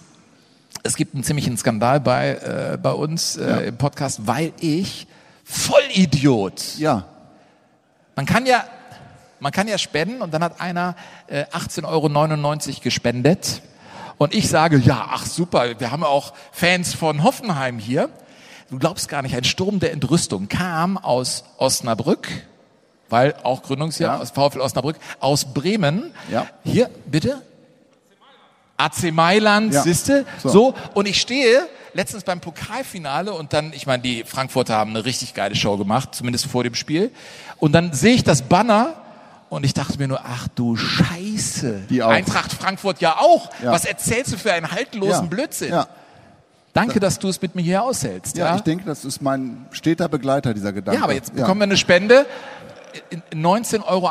[0.82, 5.06] es gibt einen ziemlichen Skandal bei, äh, bei uns äh, im Podcast, weil ich
[5.44, 6.78] Vollidiot.
[6.78, 7.04] Ja.
[8.16, 8.64] Man kann ja,
[9.40, 10.96] man kann ja spenden und dann hat einer
[11.28, 13.62] äh, 18,99 Euro gespendet.
[14.18, 18.08] Und ich sage, ja, ach super, wir haben auch Fans von Hoffenheim hier.
[18.70, 22.28] Du glaubst gar nicht, ein Sturm der Entrüstung kam aus Osnabrück,
[23.08, 24.20] weil auch Gründungsjahr Ja.
[24.22, 26.12] aus VfL Osnabrück, aus Bremen.
[26.30, 26.46] Ja.
[26.64, 27.40] Hier, bitte?
[28.76, 29.82] AC Mailand, Ja.
[29.82, 30.48] siehste, So.
[30.48, 30.74] so.
[30.94, 35.34] Und ich stehe letztens beim Pokalfinale und dann, ich meine, die Frankfurter haben eine richtig
[35.34, 37.10] geile Show gemacht, zumindest vor dem Spiel.
[37.58, 38.94] Und dann sehe ich das Banner
[39.48, 41.82] und ich dachte mir nur, ach du Scheiße.
[41.88, 42.10] Die auch.
[42.10, 43.50] Eintracht Frankfurt ja auch.
[43.62, 43.72] Ja.
[43.72, 45.88] Was erzählst du für einen haltlosen Ja.19 Ja.
[46.74, 48.36] Danke, dass du es mit mir hier aushältst.
[48.36, 50.98] Ja, Ja, ich denke, das ist mein steter Begleiter, dieser Gedanke.
[50.98, 52.26] ja aber jetzt bekommen wir eine Spende.
[53.32, 54.10] 19,21 Euro.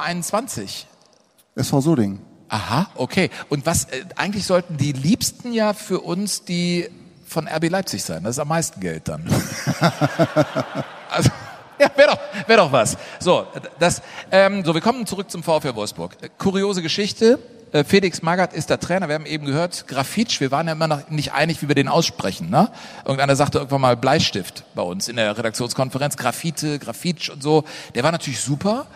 [1.56, 2.19] SV Soding.
[2.50, 3.30] Aha, okay.
[3.50, 6.89] Und was, äh, eigentlich sollten die Liebsten ja für uns die
[7.26, 8.23] von RB Leipzig sein.
[8.23, 9.26] Das ist am meisten Geld dann.
[11.10, 11.30] also,
[11.80, 12.98] ja, wäre doch, wär doch was.
[13.20, 13.46] So,
[13.80, 16.18] das, ähm, so, wir kommen zurück zum VfL Wolfsburg.
[16.22, 17.40] Äh, Kuriose Geschichte.
[17.72, 19.08] Äh, Felix Magath ist der Trainer.
[19.08, 21.88] Wir haben eben gehört, Grafitsch, wir waren ja immer noch nicht einig, wie wir den
[21.88, 22.50] aussprechen.
[22.50, 22.72] Ne?
[23.04, 26.18] Irgendeiner sagte irgendwann mal Bleistift bei uns in der Redaktionskonferenz.
[26.18, 27.63] Graffite, Grafitsch und so.
[27.94, 28.88] Der war natürlich super.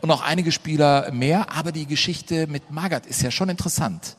[0.00, 1.46] Und noch einige Spieler mehr.
[1.54, 4.16] Aber die Geschichte mit Magath ist ja schon interessant.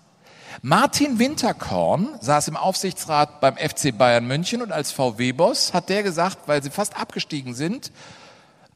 [0.61, 6.39] Martin Winterkorn saß im Aufsichtsrat beim FC Bayern München und als VW-Boss hat der gesagt,
[6.47, 7.91] weil sie fast abgestiegen sind,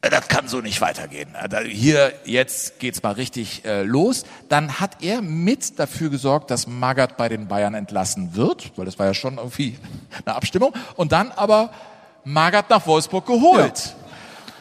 [0.05, 1.35] äh, das kann so nicht weitergehen.
[1.35, 4.25] Äh, Hier, jetzt geht's mal richtig äh, los.
[4.49, 8.99] Dann hat er mit dafür gesorgt, dass Magath bei den Bayern entlassen wird, weil das
[8.99, 9.77] war ja schon irgendwie
[10.25, 10.73] eine Abstimmung.
[10.95, 11.71] Und dann aber
[12.23, 13.95] Magath nach Wolfsburg geholt.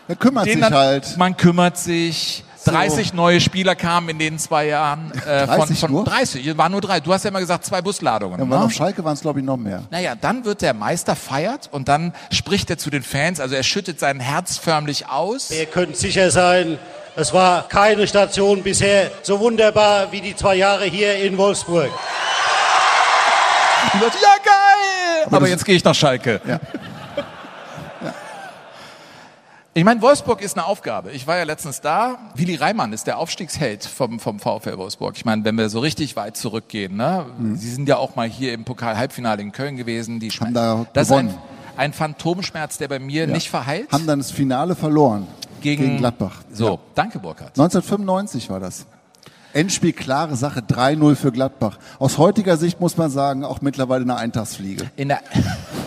[0.09, 1.17] Er kümmert Den sich dann, halt.
[1.17, 2.45] Man kümmert sich.
[2.65, 5.13] 30 neue Spieler kamen in den zwei Jahren.
[5.27, 6.05] Äh, 30 von, nur?
[6.05, 6.43] von 30.
[6.43, 7.01] Hier waren nur drei.
[7.01, 8.39] Du hast ja immer gesagt, zwei Busladungen.
[8.39, 8.65] Ja, ne?
[8.65, 9.83] auf Schalke waren es, glaube ich, noch mehr.
[9.91, 13.41] Naja, dann wird der Meister feiert und dann spricht er zu den Fans.
[13.41, 15.51] Also er schüttet sein Herz förmlich aus.
[15.51, 16.79] Ihr könnt sicher sein,
[17.17, 21.91] es war keine Station bisher so wunderbar wie die zwei Jahre hier in Wolfsburg.
[23.93, 25.27] Die Leute, ja geil!
[25.27, 26.41] Aber, das- jetzt gehe ich nach Schalke.
[26.47, 26.59] Ja.
[29.77, 31.11] Ich meine, Wolfsburg ist eine Aufgabe.
[31.11, 32.19] Ich war ja letztens da.
[32.37, 35.15] Willi Reimann ist der Aufstiegsheld vom, vom VfL Wolfsburg.
[35.17, 37.27] Ich meine, wenn wir so richtig weit zurückgehen, ne?
[37.55, 40.21] Sie sind ja auch mal hier im Pokal-Halbfinale in Köln gewesen.
[40.21, 41.43] Die Haben da das ist ein, gewonnen.
[41.77, 43.91] ein Phantomschmerz, der bei mir nicht verheilt.
[43.91, 45.27] Haben dann das Finale verloren.
[45.61, 46.43] gegen, gegen Gladbach.
[46.53, 46.79] So, Ja.
[46.95, 47.59] danke Burkhard.
[47.59, 48.87] 1995 war das.
[49.55, 51.79] Endspiel, klare Sache, 3-0 für Gladbach.
[51.99, 54.89] Aus heutiger Sicht muss man sagen, auch mittlerweile eine Eintagsfliege.
[54.95, 55.21] In der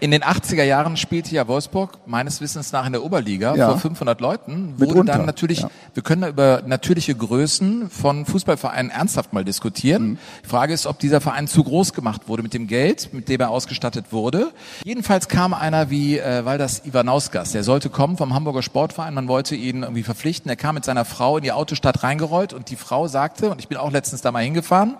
[0.00, 3.70] in den 80er Jahren spielte ja Wolfsburg meines Wissens nach in der Oberliga Ja.
[3.70, 4.74] vor 500 Leuten.
[4.78, 5.70] Wurde Mitunter, dann natürlich, ja.
[5.94, 10.10] wir können da über natürliche Größen von Fußballvereinen ernsthaft mal diskutieren.
[10.10, 10.18] Mhm.
[10.44, 13.40] Die Frage ist, ob dieser Verein zu groß gemacht wurde mit dem Geld, mit dem
[13.40, 14.52] er ausgestattet wurde.
[14.84, 19.56] Jedenfalls kam einer wie äh, Waldas Ivanauskas, der sollte kommen vom Hamburger Sportverein, man wollte
[19.56, 20.48] ihn irgendwie verpflichten.
[20.48, 23.68] Er kam mit seiner Frau in die Autostadt reingerollt und die Frau sagte, und ich
[23.68, 24.96] bin auch letztens da mal hingefahren,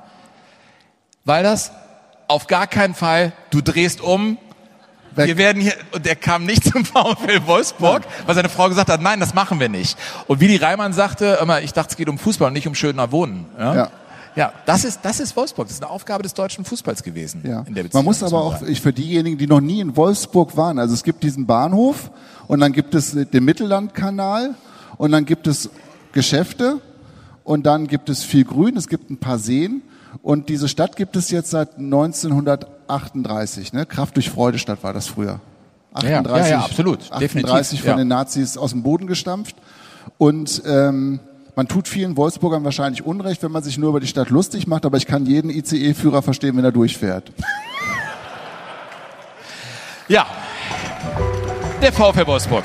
[1.24, 1.72] weil das
[2.28, 4.36] auf gar keinen Fall, du drehst um,
[5.14, 9.02] wir werden hier, und er kam nicht zum VfL Wolfsburg, weil seine Frau gesagt hat,
[9.02, 9.98] nein, das machen wir nicht.
[10.26, 13.10] Und Willi Reimann sagte immer, ich dachte, es geht um Fußball und nicht um schöner
[13.12, 13.46] Wohnen.
[13.58, 13.90] Ja, Ja.
[14.36, 17.42] ja das, ist, das ist Wolfsburg, das ist eine Aufgabe des deutschen Fußballs gewesen.
[17.44, 17.60] Ja.
[17.66, 20.56] In der Beziehung, Man muss aber auch ich, für diejenigen, die noch nie in Wolfsburg
[20.56, 22.10] waren, also es gibt diesen Bahnhof
[22.46, 24.54] und dann gibt es den Mittellandkanal
[24.96, 25.70] und dann gibt es
[26.12, 26.80] Geschäfte
[27.44, 29.82] und dann gibt es viel Grün, es gibt ein paar Seen
[30.22, 31.78] und diese Stadt gibt es jetzt seit
[32.88, 33.72] 1938.
[33.72, 33.86] Ne?
[33.86, 35.40] Kraft durch Freudestadt war das früher.
[36.02, 37.96] Ja, ja, ja, ja, absolut, 38 definitiv, von ja.
[37.96, 39.56] den Nazis aus dem Boden gestampft
[40.18, 41.18] und ähm,
[41.56, 44.86] man tut vielen Wolfsburgern wahrscheinlich Unrecht, wenn man sich nur über die Stadt lustig macht,
[44.86, 47.32] aber ich kann jeden ICE-Führer verstehen, wenn er durchfährt.
[50.10, 50.26] Ja.
[51.82, 52.64] Der VfL Wolfsburg.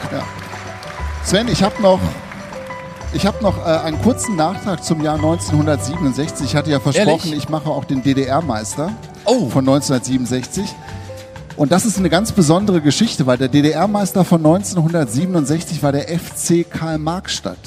[1.25, 1.99] Sven, ich habe noch,
[3.11, 6.45] ich habe noch äh, einen kurzen Nachtrag zum Jahr 1967.
[6.45, 7.43] Ich hatte ja versprochen, Ehrlich?
[7.43, 8.93] ich mache auch den DDR-Meister
[9.25, 9.49] Oh.
[9.49, 10.65] von 1967.
[11.55, 16.69] Und das ist eine ganz besondere Geschichte, weil der DDR-Meister von 1967 war der FC
[16.69, 17.59] Karl-Marx-Stadt.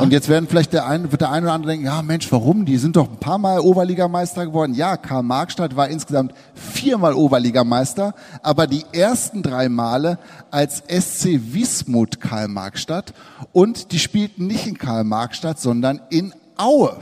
[0.00, 2.64] Und jetzt werden vielleicht der eine, wird der eine oder andere denken, ja Mensch, warum?
[2.64, 4.74] Die sind doch ein paar Mal Oberligameister geworden.
[4.74, 10.18] Ja, Karl-Marx-Stadt war insgesamt viermal Oberligameister, aber die ersten drei Male
[10.50, 13.14] als SC Wismut Karl-Marx-Stadt.
[13.52, 16.96] Und die spielten nicht in Karl-Marx-Stadt, sondern in Aue.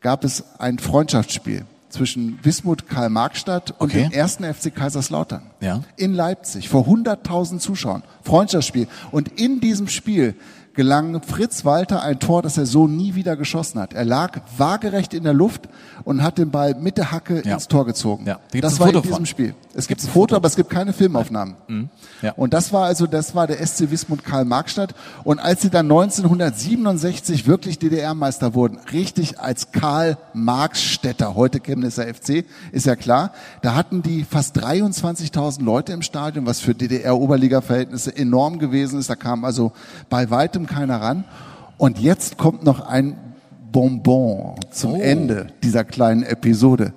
[0.01, 4.03] gab es ein Freundschaftsspiel zwischen Wismut Karl-Marx-Stadt und Okay.
[4.03, 5.43] dem ersten FC Kaiserslautern.
[5.59, 5.81] Ja.
[5.97, 8.03] In Leipzig vor 100.000 Zuschauern.
[8.23, 8.87] Freundschaftsspiel.
[9.11, 10.35] Und in diesem Spiel
[10.81, 13.93] gelang Fritz Walter ein Tor, das er so nie wieder geschossen hat.
[13.93, 15.69] Er lag waagerecht in der Luft
[16.05, 17.53] und hat den Ball mit der Hacke Ja.
[17.53, 18.25] ins Tor gezogen.
[18.25, 19.25] Ja, da das war Foto in diesem von.
[19.27, 19.53] Spiel.
[19.75, 21.55] Es gibt ein Foto, aber es gibt keine Filmaufnahmen.
[21.67, 21.89] Mhm.
[22.23, 22.33] Ja.
[22.33, 24.95] Und das war also, das war der SC Wismut Karl Marxstadt.
[25.23, 32.43] Und als sie dann 1967 wirklich DDR-Meister wurden, richtig als Karl Marxstädter, heute Chemnitzer FC,
[32.71, 38.57] ist ja klar, da hatten die fast 23.000 Leute im Stadion, was für DDR-Oberliga-Verhältnisse enorm
[38.59, 39.09] gewesen ist.
[39.11, 39.71] Da kam also
[40.09, 41.23] bei weitem keiner ran.
[41.77, 43.17] Und jetzt kommt noch ein
[43.71, 45.01] Bonbon zum Oh.
[45.01, 46.93] Ende dieser kleinen Episode.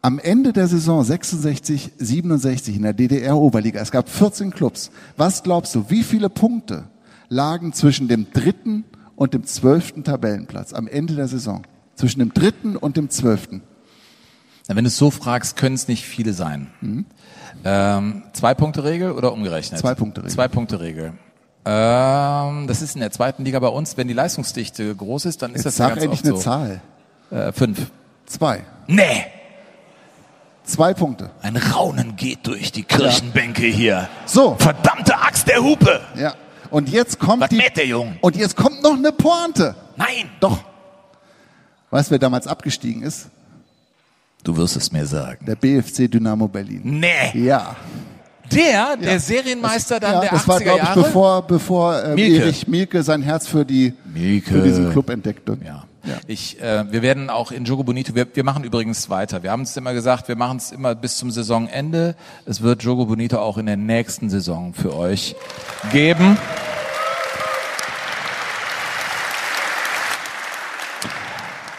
[0.00, 4.90] Am Ende der Saison 66, 67 in der DDR-Oberliga, es gab 14 Clubs.
[5.16, 6.84] Was glaubst du, wie viele Punkte
[7.28, 11.62] lagen zwischen dem dritten und dem zwölften Tabellenplatz am Ende der Saison?
[11.94, 13.62] Zwischen dem dritten und dem zwölften.
[14.66, 16.68] Wenn du es so fragst, können es nicht viele sein.
[17.64, 19.78] Ähm, Zwei-Punkte-Regel oder umgerechnet?
[19.80, 20.32] Zwei-Punkte-Regel.
[20.32, 21.12] Zwei-Punkte-Regel.
[21.64, 23.96] Ähm, das ist in der zweiten Liga bei uns.
[23.96, 26.42] Wenn die Leistungsdichte groß ist, dann ist Jetzt das sag ganz endlich oft eine so.
[26.42, 26.80] Zahl.
[27.30, 27.90] Äh, fünf.
[28.26, 28.64] Zwei.
[28.86, 29.24] Nee!
[30.64, 31.30] Zwei Punkte.
[31.42, 34.08] Ein Raunen geht durch die Kirchenbänke hier.
[34.26, 34.56] So.
[34.58, 36.00] Verdammte Axt der Hupe!
[36.16, 36.34] Ja.
[36.70, 38.16] Und jetzt kommt Was die, der Jung?
[38.20, 39.74] und jetzt kommt noch eine Pointe.
[39.96, 40.30] Nein!
[40.40, 40.58] Doch.
[41.90, 43.28] Weißt du, wer damals abgestiegen ist?
[44.44, 45.44] Du wirst es mir sagen.
[45.46, 46.80] Der BFC Dynamo Berlin.
[47.00, 47.30] Nee!
[47.34, 47.76] Ja.
[48.54, 51.02] Der, der Serienmeister dann ja, der das 80er war, glaube ich, Jahre?
[51.02, 52.42] bevor, bevor ähm, Mielke.
[52.42, 54.50] Erich Mielke sein Herz für, die, Mielke.
[54.50, 55.58] für diesen Club entdeckte.
[55.64, 55.84] Ja.
[56.04, 56.16] Ja.
[56.26, 59.44] Ich, äh, wir werden auch in Jogo Bonito, wir, wir machen übrigens weiter.
[59.44, 62.16] Wir haben es immer gesagt, wir machen es immer bis zum Saisonende.
[62.44, 65.36] Es wird Jogo Bonito auch in der nächsten Saison für euch
[65.92, 66.36] geben.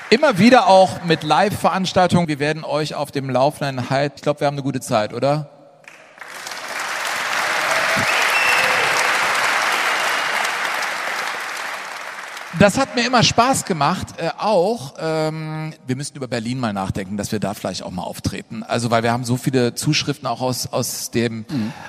[0.10, 2.28] Immer wieder auch mit Live-Veranstaltungen.
[2.28, 4.14] Wir werden euch auf dem Laufenden halten.
[4.18, 5.50] Ich glaube, wir haben eine gute Zeit, oder?
[12.64, 14.94] Das hat mir immer Spaß gemacht, äh, auch.
[14.98, 18.64] Ähm, wir müssten über Berlin mal nachdenken, dass wir da vielleicht auch mal auftreten.
[18.64, 21.44] Also, weil wir haben so viele Zuschriften auch aus aus dem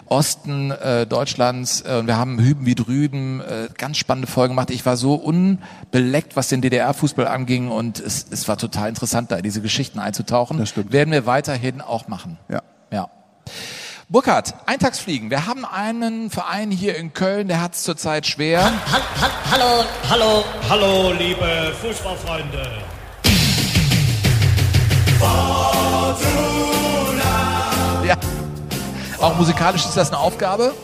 [0.06, 1.82] Osten äh, Deutschlands.
[1.82, 4.72] Äh, und wir haben hüben wie drüben äh, ganz spannende Folgen gemacht.
[4.72, 9.37] Ich war so unbeleckt, was den DDR-Fußball anging, und es, es war total interessant, da
[9.37, 10.58] in diese Geschichten einzutauchen.
[10.58, 10.92] Das stimmt.
[10.92, 12.37] Werden wir weiterhin auch machen.
[12.48, 12.62] Ja.
[12.90, 13.10] Ja.
[14.14, 15.29] Burkhard, Eintagsfliegen.
[15.29, 18.70] Wir haben einen Verein hier in Köln, der hat es zurzeit schwer.
[19.50, 22.62] Hallo, hallo, hallo, liebe Fußballfreunde.
[28.07, 28.16] Ja.
[29.20, 30.74] Auch musikalisch ist das eine Aufgabe.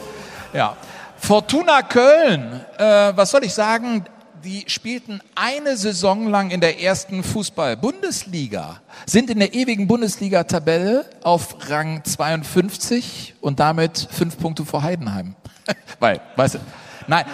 [0.53, 0.75] Ja.
[1.17, 4.07] Fortuna Köln, äh, was soll ich sagen?
[4.45, 11.57] Die spielten eine Saison lang in der ersten Fußball-Bundesliga, sind in der ewigen Bundesliga-Tabelle auf
[11.69, 15.35] Rang 52 und damit fünf Punkte vor Heidenheim.
[15.99, 16.59] Weil, weißt du,
[17.07, 17.27] nein,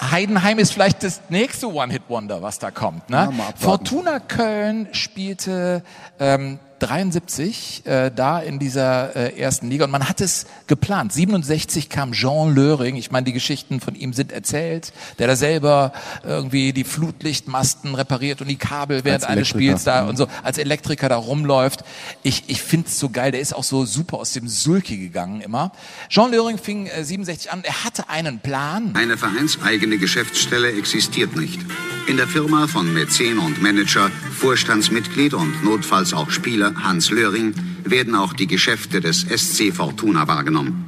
[0.00, 3.10] Heidenheim ist vielleicht das nächste One-Hit-Wonder, was da kommt.
[3.10, 3.28] Ne?
[3.36, 3.44] Ja.
[3.56, 5.82] Fortuna Köln spielte
[6.20, 11.12] ähm, 73 äh, da in dieser äh, ersten Liga und man hat es geplant.
[11.12, 15.92] 67 kam Jean Löring, ich meine, die Geschichten von ihm sind erzählt, der da selber
[16.24, 20.08] irgendwie die Flutlichtmasten repariert und die Kabel während Als eines Elektriker, Spiels da ja.
[20.08, 21.84] und so als Elektriker da rumläuft.
[22.22, 25.40] Ich, ich finde es so geil, der ist auch so super aus dem Sulki gegangen
[25.40, 25.72] immer.
[26.08, 28.94] Jean Löring fing äh, 67 an, er hatte einen Plan.
[28.94, 31.60] Eine vereinseigene Geschäftsstelle existiert nicht.
[32.06, 37.52] In der Firma von Mäzen und Manager, Vorstandsmitglied und notfalls auch Spieler Hans Löring
[37.84, 40.84] werden auch die Geschäfte des SC Fortuna wahrgenommen.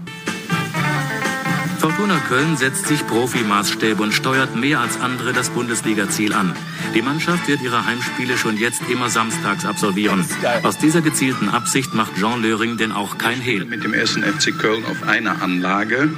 [1.80, 6.54] Fortuna Köln setzt sich Profimaßstäbe und steuert mehr als andere das Bundesliga-Ziel an.
[6.94, 10.24] Die Mannschaft wird ihre Heimspiele schon jetzt immer samstags absolvieren.
[10.62, 13.64] Aus dieser gezielten Absicht macht Jean Löring denn auch kein Hehl.
[13.64, 16.10] mit dem ersten FC Köln auf einer Anlage.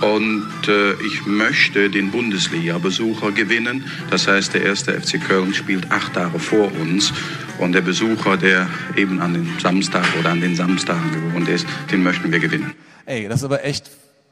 [0.00, 3.84] Und äh, ich möchte den Bundesliga-Besucher gewinnen.
[4.10, 7.12] Das heißt, der erste FC Köln spielt acht Tage vor uns.
[7.58, 12.02] Und der Besucher, der eben an den Samstag oder an den Samstagen gewohnt ist, den
[12.02, 12.74] möchten wir gewinnen.
[13.04, 13.90] Ey, das ist aber echt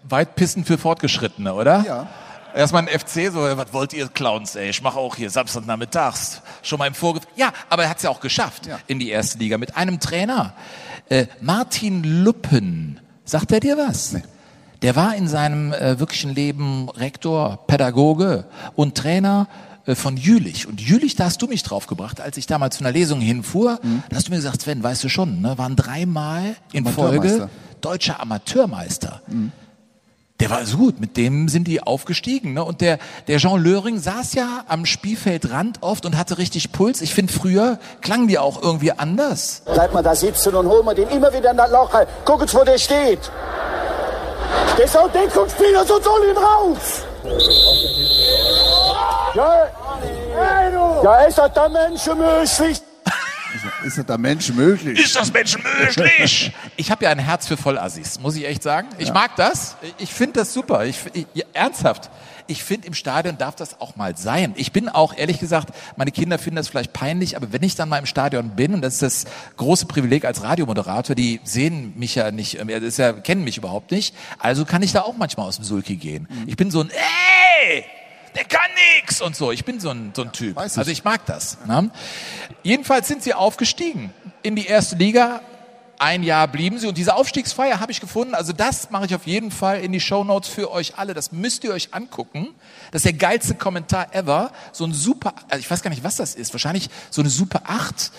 [0.09, 1.85] weit pissen für Fortgeschrittene, oder?
[1.87, 2.09] Ja.
[2.55, 4.71] Erstmal ein FC, so, was wollt ihr Clowns, ey?
[4.71, 6.41] Ich mache auch hier Samstagnachmittags.
[6.63, 7.21] Schon mal im Vorge...
[7.37, 8.79] Ja, aber er hat es ja auch geschafft Ja.
[8.87, 10.55] in die erste Liga mit einem Trainer.
[11.11, 13.01] Äh, Martin Luppen.
[13.25, 14.13] Sagt er dir was?
[14.13, 14.23] Nee.
[14.83, 18.45] Der war in seinem äh, wirklichen Leben Rektor, Pädagoge
[18.77, 19.49] und Trainer
[19.87, 20.69] äh, von Jülich.
[20.69, 23.81] Und Jülich, da hast du mich draufgebracht, als ich damals zu einer Lesung hinfuhr.
[24.09, 27.49] Da hast du mir gesagt, Sven, weißt du schon, ne, waren dreimal in Folge
[27.81, 29.23] deutscher Amateurmeister.
[30.41, 32.53] Der war so gut, mit dem sind die aufgestiegen.
[32.55, 32.63] Ne?
[32.63, 37.01] Und der, der Jean Löring saß ja am Spielfeldrand oft und hatte richtig Puls.
[37.01, 39.63] Ich finde, früher klangen die auch irgendwie anders.
[39.65, 42.07] Bleib mal da sitzen und hol mal den immer wieder in das Loch rein.
[42.25, 43.33] Guck jetzt, wo der steht.
[44.77, 47.03] Der auch Deckungsspieler, sonst hol ihn raus.
[49.35, 49.69] Ja,
[51.03, 52.88] ja ist das da menschenmöglich?
[53.85, 54.99] Ist das da Mensch möglich?
[54.99, 56.53] Ist das Menschen möglich?
[56.77, 58.89] Ich habe ja ein Herz für Vollassis, muss ich echt sagen.
[58.99, 59.77] Ich mag das.
[59.99, 60.85] Ich finde das super.
[60.85, 62.09] Ich, ich, ja, ernsthaft.
[62.47, 64.55] Ich finde, im Stadion darf das auch mal sein.
[64.57, 67.89] Ich bin auch, ehrlich gesagt, meine Kinder finden das vielleicht peinlich, aber wenn ich dann
[67.89, 69.25] mal im Stadion bin, und das ist das
[69.57, 73.59] große Privileg als Radiomoderator, die sehen mich ja nicht, äh, das ist ja, kennen mich
[73.59, 76.29] überhaupt nicht, also kann ich da auch manchmal aus dem Sulki gehen.
[76.47, 77.85] Ich bin so ein, ey!
[78.35, 79.53] Der kann nix und so.
[79.53, 80.57] Ich bin so ein, so ein Typ.
[80.57, 80.79] ich.
[80.79, 81.59] Also ich mag das.
[81.67, 81.91] Ne?
[82.63, 84.13] Jedenfalls sind sie aufgestiegen
[84.43, 85.41] in die erste Liga.
[86.01, 88.37] Ein Jahr blieben sie und diese Aufstiegsfeier habe ich gefunden.
[88.37, 91.13] Also das mache ich auf jeden Fall in die Shownotes für euch alle.
[91.13, 92.49] Das müsst ihr euch angucken.
[92.93, 94.53] Das ist der geilste Kommentar ever.
[94.71, 96.55] So ein super, also ich weiß gar nicht, was das ist.
[96.55, 98.13] Wahrscheinlich so eine Super 8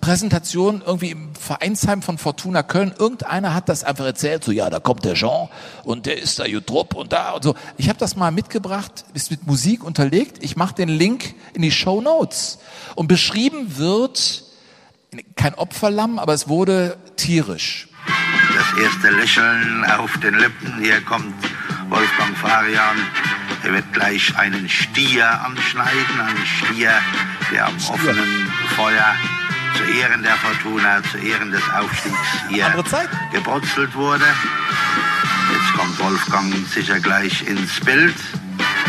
[0.00, 2.94] Präsentation irgendwie im Vereinsheim von Fortuna Köln.
[2.98, 4.42] Irgendeiner hat das einfach erzählt.
[4.42, 5.50] So, ja, da kommt der Jean
[5.84, 7.54] und der ist da Jutrup und da und so.
[7.76, 10.42] Ich habe das mal mitgebracht, ist mit Musik unterlegt.
[10.42, 12.58] Ich mache den Link in die Show Notes.
[12.94, 14.45] Und beschrieben wird
[15.36, 17.88] kein Opferlamm, aber es wurde tierisch.
[18.54, 20.78] Das erste Lächeln auf den Lippen.
[20.80, 21.34] Hier kommt
[21.88, 22.96] Wolfgang Farian.
[23.64, 26.20] Er wird gleich einen Stier anschneiden.
[26.20, 26.92] Einen Stier,
[27.52, 29.14] der am offenen Feuer
[29.76, 32.16] zu Ehren der Fortuna, zu Ehren des Aufstiegs
[32.48, 32.72] hier
[33.32, 34.24] gebrutzelt wurde.
[35.52, 38.14] Jetzt kommt Wolfgang sicher gleich ins Bild.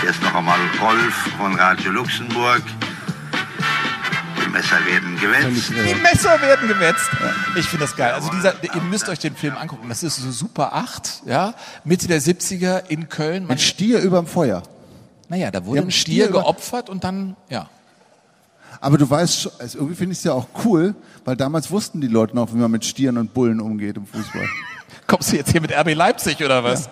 [0.04, 2.62] Jetzt noch einmal Rolf von Radio Luxemburg.
[4.44, 5.70] Die Messer werden gewetzt.
[5.70, 7.10] Die Messer werden gewetzt.
[7.56, 8.14] Ich finde das geil.
[8.14, 9.90] Also dieser, ihr müsst euch den Film angucken.
[9.90, 11.54] Das ist so Super 8, ja,
[11.84, 13.50] Mitte der 70er in Köln.
[13.50, 14.64] Ein Stier überm Feuer.
[15.30, 17.70] Naja, da wurde ein Stier geopfert und dann, ja.
[18.80, 20.96] Aber du weißt, also irgendwie finde ich es ja auch cool,
[21.26, 24.48] weil damals wussten die Leute noch, wie man mit Stieren und Bullen umgeht im Fußball.
[25.08, 26.90] Kommst du jetzt hier mit RB Leipzig oder was?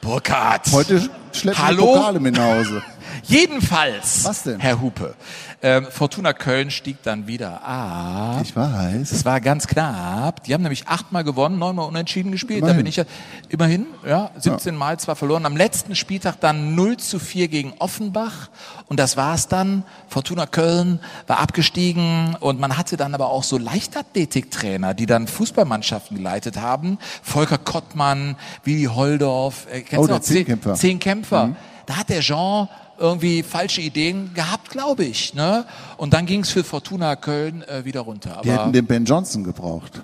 [0.00, 0.72] Burkhard.
[0.72, 1.76] Heute schleppen Hallo?
[1.76, 2.82] die Pokale mit nach Hause.
[3.24, 4.60] Jedenfalls, Was denn?
[4.60, 5.14] Herr Hupe,
[5.62, 8.40] ähm, Fortuna Köln stieg dann wieder ab.
[8.42, 9.10] Ich weiß.
[9.12, 10.42] Es war ganz knapp.
[10.44, 12.62] Die haben nämlich achtmal gewonnen, neunmal unentschieden gespielt.
[12.62, 12.76] Da Immerhin.
[12.78, 13.04] bin ich ja
[13.48, 15.46] immerhin, ja, 17 Mal zwar verloren.
[15.46, 18.48] Am letzten Spieltag dann 0 zu 4 gegen Offenbach.
[18.86, 19.84] Und das war's dann.
[20.08, 26.16] Fortuna Köln war abgestiegen und man hatte dann aber auch so Leichtathletiktrainer, die dann Fußballmannschaften
[26.16, 26.98] geleitet haben.
[27.22, 29.66] Volker Kottmann, Willi Holdorf.
[29.70, 30.20] Äh, kennst Oh, du noch?
[30.20, 30.74] Zehn- Zehnkämpfer.
[30.74, 31.46] Zehnkämpfer.
[31.46, 31.56] Mhm.
[31.86, 32.68] Da hat der Jean
[33.02, 35.34] irgendwie falsche Ideen gehabt, glaube ich.
[35.34, 35.66] Ne?
[35.96, 38.40] Und dann ging's für Fortuna Köln äh, wieder runter.
[38.44, 40.00] Die hätten den Ben Johnson gebraucht.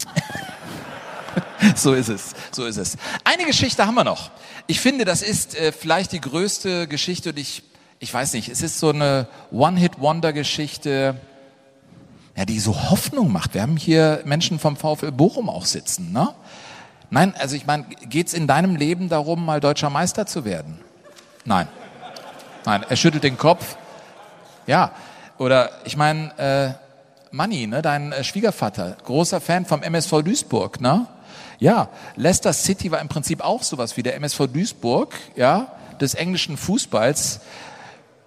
[1.76, 2.96] so ist es, so ist es.
[3.22, 4.30] Eine Geschichte haben wir noch.
[4.66, 7.62] Ich finde, das ist äh, vielleicht die größte Geschichte und ich,
[8.01, 11.14] ich weiß nicht, es ist so eine One-Hit-Wonder-Geschichte,
[12.36, 13.55] ja, die so Hoffnung macht.
[13.55, 16.34] Wir haben hier Menschen vom VfL Bochum auch sitzen, ne?
[17.11, 20.80] Nein, also ich meine, geht's in deinem Leben darum, mal deutscher Meister zu werden?
[21.44, 21.68] Nein.
[22.69, 23.79] Nein, er schüttelt den Kopf.
[24.66, 24.91] Ja,
[25.39, 31.07] oder ich meine, äh, Manni, ne, dein äh, Schwiegervater, großer Fan vom MSV Duisburg, ne?
[31.61, 36.59] Ja, Leicester City war im Prinzip auch sowas wie der MSV Duisburg, ja, des englischen
[36.59, 37.41] Fußballs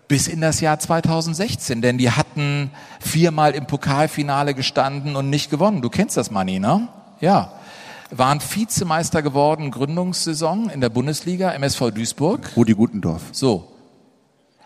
[0.08, 5.84] bis in das Jahr 2016, denn die hatten viermal im Pokalfinale gestanden und nicht gewonnen.
[5.84, 6.88] Du kennst das, Manni, ne?
[7.20, 7.52] Ja.
[8.10, 12.50] Waren Vizemeister geworden, Gründungssaison in der Bundesliga, MSV Duisburg.
[12.58, 13.22] Rudi Gutendorf.
[13.34, 13.71] So,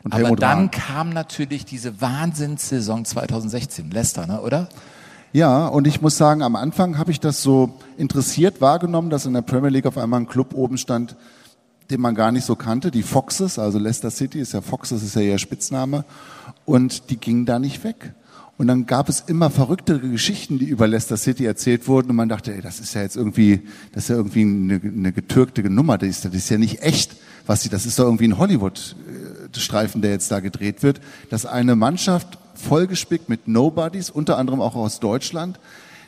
[0.05, 0.71] Und aber Helmut dann Rahn.
[0.71, 4.69] kam natürlich diese Wahnsinnssaison 2016, Leicester, ne, oder?
[5.33, 9.33] Ja, und ich muss sagen, am Anfang habe ich das so interessiert wahrgenommen, dass in
[9.33, 11.15] der Premier League auf einmal ein Club oben stand,
[11.89, 15.15] den man gar nicht so kannte, die Foxes, also Leicester City ist ja Foxes, ist
[15.15, 16.05] ja ihr Spitzname,
[16.65, 18.13] und die gingen da nicht weg.
[18.57, 22.29] Und dann gab es immer verrücktere Geschichten, die über Leicester City erzählt wurden, und man
[22.29, 25.97] dachte, ey, das ist ja jetzt irgendwie, das ist ja irgendwie eine, eine getürkte Nummer,
[25.97, 27.15] das ist, das ist ja nicht echt,
[27.47, 28.37] was sie, das ist doch irgendwie ein
[29.55, 34.75] Hollywood-Streifen, der jetzt da gedreht wird, dass eine Mannschaft vollgespickt mit Nobodies, unter anderem auch
[34.75, 35.59] aus Deutschland,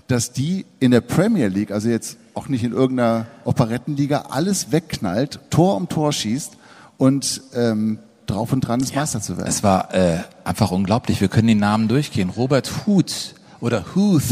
[0.08, 5.40] dass die in der Premier League, also jetzt auch nicht in irgendeiner Operettenliga, alles wegknallt,
[5.50, 6.54] Tor um Tor schießt
[6.98, 9.50] und ähm, drauf und dran ist, Meister zu werden.
[9.50, 11.20] Es war äh, einfach unglaublich.
[11.20, 12.30] Wir können die Namen durchgehen.
[12.30, 14.24] Robert Huth oder Huth,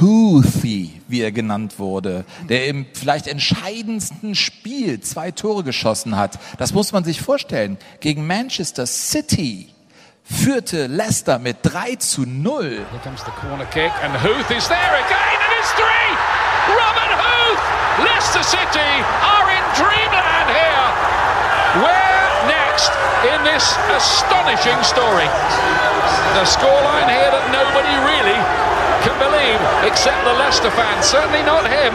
[0.00, 6.38] Houthi, wie er genannt wurde, der im vielleicht entscheidendsten Spiel zwei Tore geschossen hat.
[6.58, 7.78] Das muss man sich vorstellen.
[8.00, 9.68] Gegen Manchester City
[10.24, 12.62] führte Leicester mit 3 zu 0.
[12.62, 16.08] Here comes the corner kick, and Huth is there again, and it's three!
[16.72, 17.62] Robert Huth!
[18.04, 20.88] Leicester City are in dreamland here!
[21.84, 22.12] Where
[22.48, 22.92] next
[23.24, 25.28] in this astonishing story?
[26.34, 28.71] The scoreline here that nobody really
[29.04, 31.94] can believe, except the Leicester fans, certainly not him.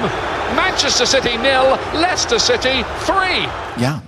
[0.56, 3.48] Manchester City nil, Leicester City three.
[3.78, 4.02] Ja,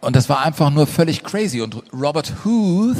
[0.00, 1.60] Und das war einfach nur völlig crazy.
[1.60, 2.96] Und Robert Huth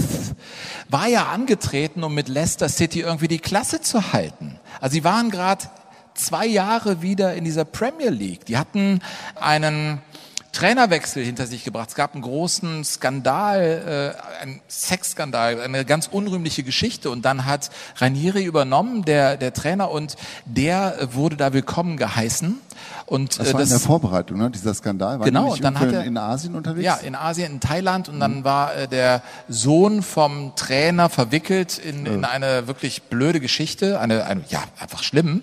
[0.88, 4.58] war ja angetreten, um mit Leicester City irgendwie die Klasse zu halten.
[4.80, 5.64] Also sie waren gerade
[6.14, 8.44] zwei Jahre wieder in dieser Premier League.
[8.46, 9.00] Die hatten
[9.40, 10.02] einen
[10.52, 11.88] Trainerwechsel hinter sich gebracht.
[11.88, 17.10] Es gab einen großen Skandal, einen Sexskandal, eine ganz unrühmliche Geschichte.
[17.10, 22.58] Und dann hat Ranieri übernommen, der, der Trainer, und der wurde da willkommen geheißen.
[23.06, 24.50] Und, Das äh, war in der Vorbereitung, ne?
[24.50, 25.18] dieser Skandal.
[25.18, 26.84] War Genau, und dann hat er- in Asien unterwegs.
[26.84, 32.06] Ja, in Asien, in Thailand und dann war äh, der Sohn vom Trainer verwickelt in,
[32.06, 35.42] in eine wirklich blöde Geschichte, eine, eine ja einfach schlimm.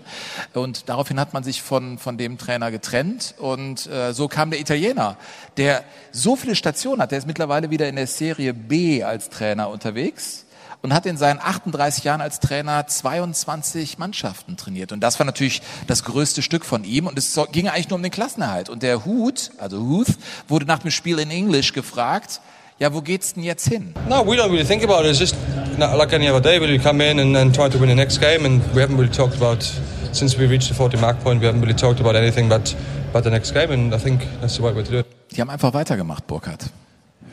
[0.54, 4.60] Und daraufhin hat man sich von von dem Trainer getrennt und äh, so kam der
[4.62, 5.18] Italiener,
[5.58, 5.84] der
[6.14, 7.12] so viele Stationen hat.
[7.12, 10.46] Der ist mittlerweile wieder in der Serie B als Trainer unterwegs
[10.82, 14.92] und hat in seinen 38 Jahren als Trainer 22 Mannschaften trainiert.
[14.92, 17.08] Und das war natürlich das größte Stück von ihm.
[17.08, 18.70] Und es ging eigentlich nur um den Klassenerhalt.
[18.70, 20.16] Und der Huth, also Huth,
[20.48, 22.42] wurde nach dem Spiel in Englisch gefragt,
[22.80, 23.94] ja, wo geht's denn jetzt hin?
[24.08, 25.10] No, we don't really think about it.
[25.10, 25.36] It's just
[25.78, 26.62] not like any other day.
[26.62, 29.12] We come in and, and try to win the next game, and we haven't really
[29.12, 29.64] talked about
[30.12, 31.42] since we reached the 40 mark point.
[31.42, 32.76] We haven't really talked about anything but
[33.12, 35.08] but the next game, and I think that's the right way to do it.
[35.32, 36.68] Die haben einfach weitergemacht, Burkhardt.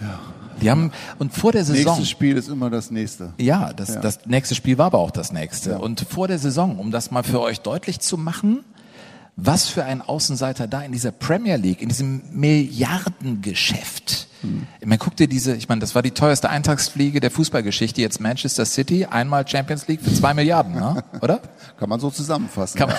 [0.01, 0.19] Ja.
[0.65, 1.85] Die haben, und vor der Saison.
[1.85, 3.35] Nächstes Spiel ist immer das nächste.
[3.39, 4.01] Ja, das, Ja.
[4.01, 5.79] das nächste Spiel war aber auch das nächste.
[5.79, 8.65] Und vor der Saison, um das mal für euch deutlich zu machen,
[9.37, 14.29] was für ein Außenseiter da in dieser Premier League, in diesem Milliardengeschäft.
[14.81, 18.21] Ich meine, guck dir diese, ich meine, das war die teuerste Eintagsfliege der Fußballgeschichte, jetzt
[18.21, 21.03] Manchester City, einmal Champions League für zwei Milliarden, ne?
[21.23, 21.41] oder?
[21.79, 22.79] Kann man so zusammenfassen.
[22.79, 22.99] Kann man.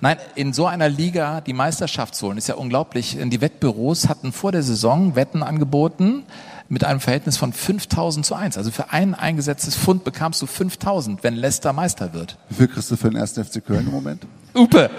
[0.00, 3.16] Nein, in so einer Liga die Meisterschaft zu holen, ist ja unglaublich.
[3.20, 6.24] Die Wettbüros hatten vor der Saison Wetten angeboten
[6.68, 8.58] mit einem Verhältnis von 5000 zu 1.
[8.58, 12.36] Also für ein eingesetztes Pfund bekamst du 5000, wenn Leicester Meister wird.
[12.48, 13.32] Wie viel kriegst du für den 1.
[13.34, 14.22] FC Köln im Moment?
[14.54, 14.90] Upe!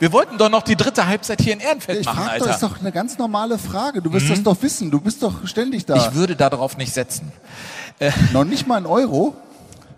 [0.00, 2.44] Wir wollten doch noch die dritte Halbzeit hier in Ehrenfeld Ich machen, frage Alter.
[2.46, 4.00] doch, ist doch eine ganz normale Frage.
[4.00, 4.30] Du wirst Mhm.
[4.30, 4.90] das doch wissen.
[4.92, 5.96] Du bist doch ständig da.
[5.96, 7.32] Ich würde darauf nicht setzen.
[8.32, 9.34] Noch nicht mal ein Euro?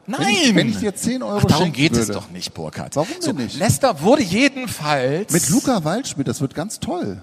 [0.06, 0.20] Nein!
[0.22, 2.14] Wenn ich, wenn ich dir 10 Euro Ach, darum geht es würde.
[2.14, 2.96] doch nicht, Burkhard.
[2.96, 3.58] Warum So, denn nicht?
[3.58, 5.32] Leicester wurde jedenfalls...
[5.32, 7.20] Mit Luca Waldschmidt, das wird ganz toll.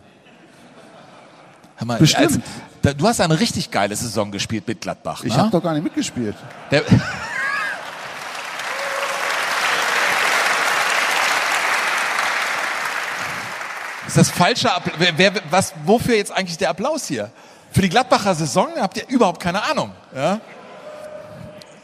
[1.85, 2.41] Mal, Bestimmt.
[2.83, 5.23] als- du hast eine richtig geile Saison gespielt mit Gladbach.
[5.23, 5.39] Ich ne?
[5.39, 6.35] habe doch gar nicht mitgespielt.
[6.71, 6.83] Der,
[14.07, 14.95] ist das falsche Applaus?
[15.15, 17.29] Wer, was, wofür jetzt eigentlich der Applaus hier?
[17.71, 19.91] Für die Gladbacher Saison habt ihr überhaupt keine Ahnung.
[20.15, 20.39] Ja?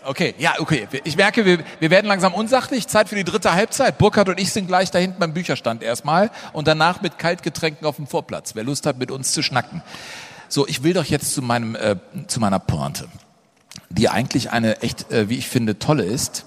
[0.06, 0.88] Okay, ja, okay.
[1.04, 2.88] Ich merke, wir, wir werden langsam unsachlich.
[2.88, 3.98] Zeit für die dritte Halbzeit.
[3.98, 7.96] Burkhard und ich sind gleich da hinten beim Bücherstand erstmal und danach mit Kaltgetränken auf
[7.96, 8.56] dem Vorplatz.
[8.56, 9.82] Wer Lust hat, mit uns zu schnacken.
[10.50, 11.96] So, ich will doch jetzt zu meinem, äh,
[12.28, 13.08] zu meiner Pointe,
[13.90, 16.46] die eigentlich eine echt, äh, wie ich finde, tolle ist.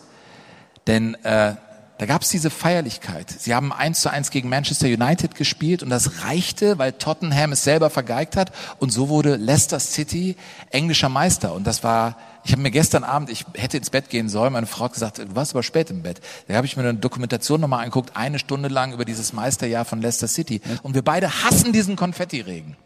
[0.86, 1.54] Denn äh,
[1.98, 3.30] da gab es diese Feierlichkeit.
[3.30, 7.64] Sie haben eins zu eins gegen Manchester United gespielt und das reichte, weil Tottenham es
[7.64, 10.36] selber vergeigt hat und so wurde Leicester City
[10.70, 12.16] englischer Meister und das war
[12.46, 15.18] ich habe mir gestern Abend, ich hätte ins Bett gehen sollen, meine Frau hat gesagt,
[15.18, 16.20] du warst aber spät im Bett.
[16.46, 20.00] Da habe ich mir eine Dokumentation nochmal angeguckt, eine Stunde lang über dieses Meisterjahr von
[20.00, 20.60] Leicester City.
[20.84, 22.76] Und wir beide hassen diesen Konfettiregen.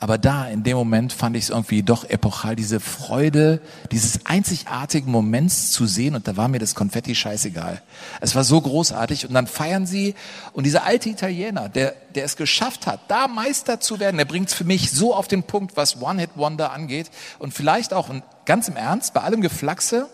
[0.00, 5.10] Aber da, in dem Moment, fand ich es irgendwie doch epochal, diese Freude, dieses einzigartigen
[5.10, 6.14] Moments zu sehen.
[6.14, 7.82] Und da war mir das Konfetti scheißegal.
[8.20, 9.26] Es war so großartig.
[9.26, 10.14] Und dann feiern sie.
[10.52, 14.50] Und dieser alte Italiener, der, der es geschafft hat, da Meister zu werden, der bringt
[14.50, 17.10] es für mich so auf den Punkt, was One-Hit-Wonder angeht.
[17.40, 20.08] Und vielleicht auch, und ganz im Ernst, bei allem Geflaxe,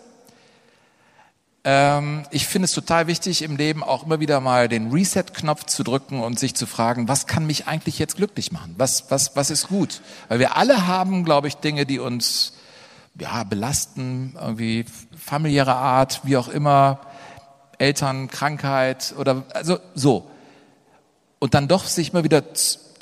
[2.29, 6.21] ich finde es total wichtig im Leben auch immer wieder mal den Reset-Knopf zu drücken
[6.21, 8.75] und sich zu fragen, was kann mich eigentlich jetzt glücklich machen?
[8.77, 10.01] Was, was, was ist gut?
[10.27, 12.53] Weil wir alle haben, glaube ich, Dinge, die uns
[13.19, 14.85] ja, belasten, irgendwie
[15.17, 16.99] familiäre Art, wie auch immer,
[17.79, 20.29] Eltern, Krankheit oder also so.
[21.39, 22.43] Und dann doch sich mal wieder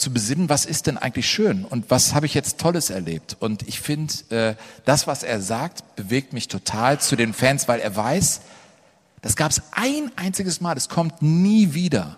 [0.04, 3.38] zu besinnen, was ist denn eigentlich schön und was habe ich jetzt Tolles erlebt.
[3.40, 7.80] Und ich finde, äh, das, was er sagt, bewegt mich total zu den Fans, weil
[7.80, 8.42] er weiß,
[9.22, 12.18] das gab es ein einziges Mal, das kommt nie wieder.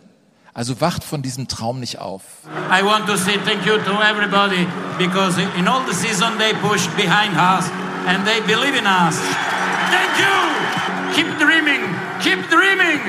[0.55, 2.23] Also wacht von diesem Traum nicht auf.
[2.71, 4.65] I want to say thank you to everybody
[4.97, 7.69] because in all the season they pushed behind us
[8.07, 9.19] and they believe in us.
[9.91, 11.13] Thank you!
[11.13, 11.93] Keep dreaming!
[12.21, 12.99] Keep dreaming!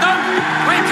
[0.00, 0.24] Don't
[0.66, 0.87] wake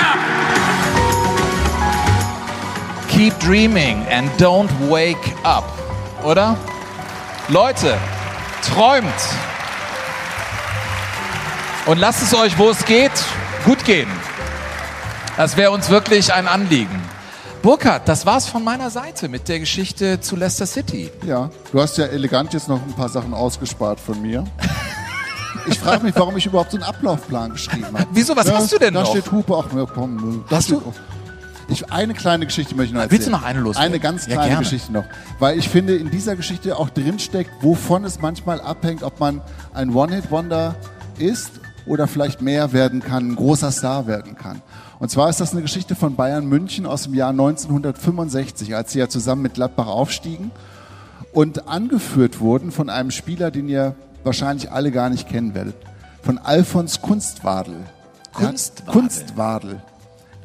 [3.17, 5.64] Keep dreaming and don't wake up.
[6.23, 6.55] Oder?
[7.49, 7.97] Leute,
[8.62, 9.07] träumt.
[11.87, 13.12] Und lasst es euch, wo es geht,
[13.64, 14.09] gut gehen.
[15.39, 17.01] Das wäre uns wirklich ein Anliegen.
[17.62, 21.11] Burkhard, das war's von meiner Seite mit der Geschichte zu Leicester City.
[21.27, 24.45] Ja, du hast ja elegant jetzt noch ein paar Sachen ausgespart von mir.
[25.67, 28.07] Ich frage mich, warum ich überhaupt so einen Ablaufplan geschrieben habe.
[28.12, 29.09] Wieso, was hast du denn da noch?
[29.11, 30.77] steht Hupe, ach, ja, komm, da Hast du?
[30.79, 31.16] auch-
[31.69, 33.19] Ich, eine kleine Geschichte möchte ich noch erzählen.
[33.19, 33.93] Willst du noch eine loswerden?
[33.93, 34.62] Eine ganz Ja, kleine gerne.
[34.64, 35.05] Geschichte noch.
[35.39, 39.41] Weil ich finde, in dieser Geschichte auch drinsteckt, wovon es manchmal abhängt, ob man
[39.75, 40.77] ein One-Hit-Wonder
[41.19, 41.51] ist
[41.87, 44.62] oder vielleicht mehr werden kann, ein großer Star werden kann.
[44.99, 49.01] Und zwar ist das eine Geschichte von Bayern München aus dem Jahr 1965, als sie
[49.01, 50.51] ja zusammen mit Gladbach aufstiegen
[51.33, 53.95] und angeführt wurden von einem Spieler, den ihr
[54.25, 55.75] wahrscheinlich alle gar nicht kennen werdet,
[56.23, 57.77] von Alfons Kunstwadel.
[58.33, 58.93] Kunstwadel?
[58.93, 59.83] Kunstwadel.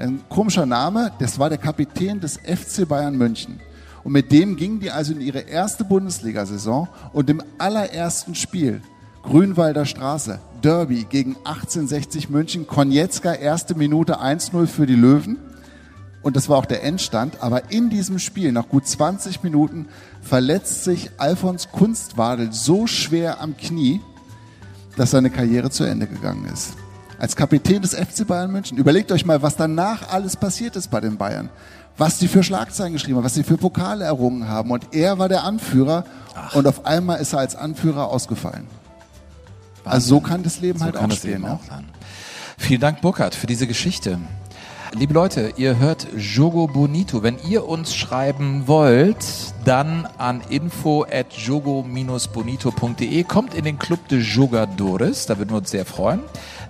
[0.02, 3.60] Ein komischer Name, das war der Kapitän des FC Bayern München.
[4.04, 8.82] Und mit dem gingen die also in ihre erste Bundesliga-Saison und im allerersten Spiel,
[9.22, 15.38] Grünwalder Straße, Derby gegen 1860 München, Konietzka, erste Minute 1-0 für die Löwen.
[16.24, 17.44] Und das war auch der Endstand.
[17.44, 19.88] Aber in diesem Spiel, nach gut 20 Minuten,
[20.24, 24.02] verletzt sich Alfons Kunstwadel so schwer am Knie,
[24.98, 26.74] dass seine Karriere zu Ende gegangen ist.
[27.22, 28.80] Als Kapitän des FC Bayern München.
[28.80, 31.52] Überlegt euch mal, was danach alles passiert ist bei den Bayern.
[31.96, 34.72] Was die für Schlagzeilen geschrieben haben, was sie für Pokale errungen haben.
[34.72, 36.04] Und er war der Anführer
[36.56, 38.66] und auf einmal ist er als Anführer ausgefallen.
[39.86, 41.34] Also so kann das Leben So halt kann auch das stehen.
[41.34, 41.52] Leben ne?
[41.52, 41.86] auch sein.
[42.58, 44.18] Vielen Dank, Burkhard, für diese Geschichte.
[44.94, 47.24] Liebe Leute, ihr hört Jogo Bonito.
[47.24, 49.26] Wenn ihr uns schreiben wollt,
[49.64, 53.24] dann an info at jogo-bonito.de.
[53.24, 56.20] Kommt in den Club de Jogadores, da würden wir uns sehr freuen.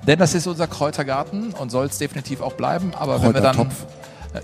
[0.08, 2.94] Denn das ist unser Kräutergarten und soll es definitiv auch bleiben.
[2.96, 3.70] Aber wenn wir dann...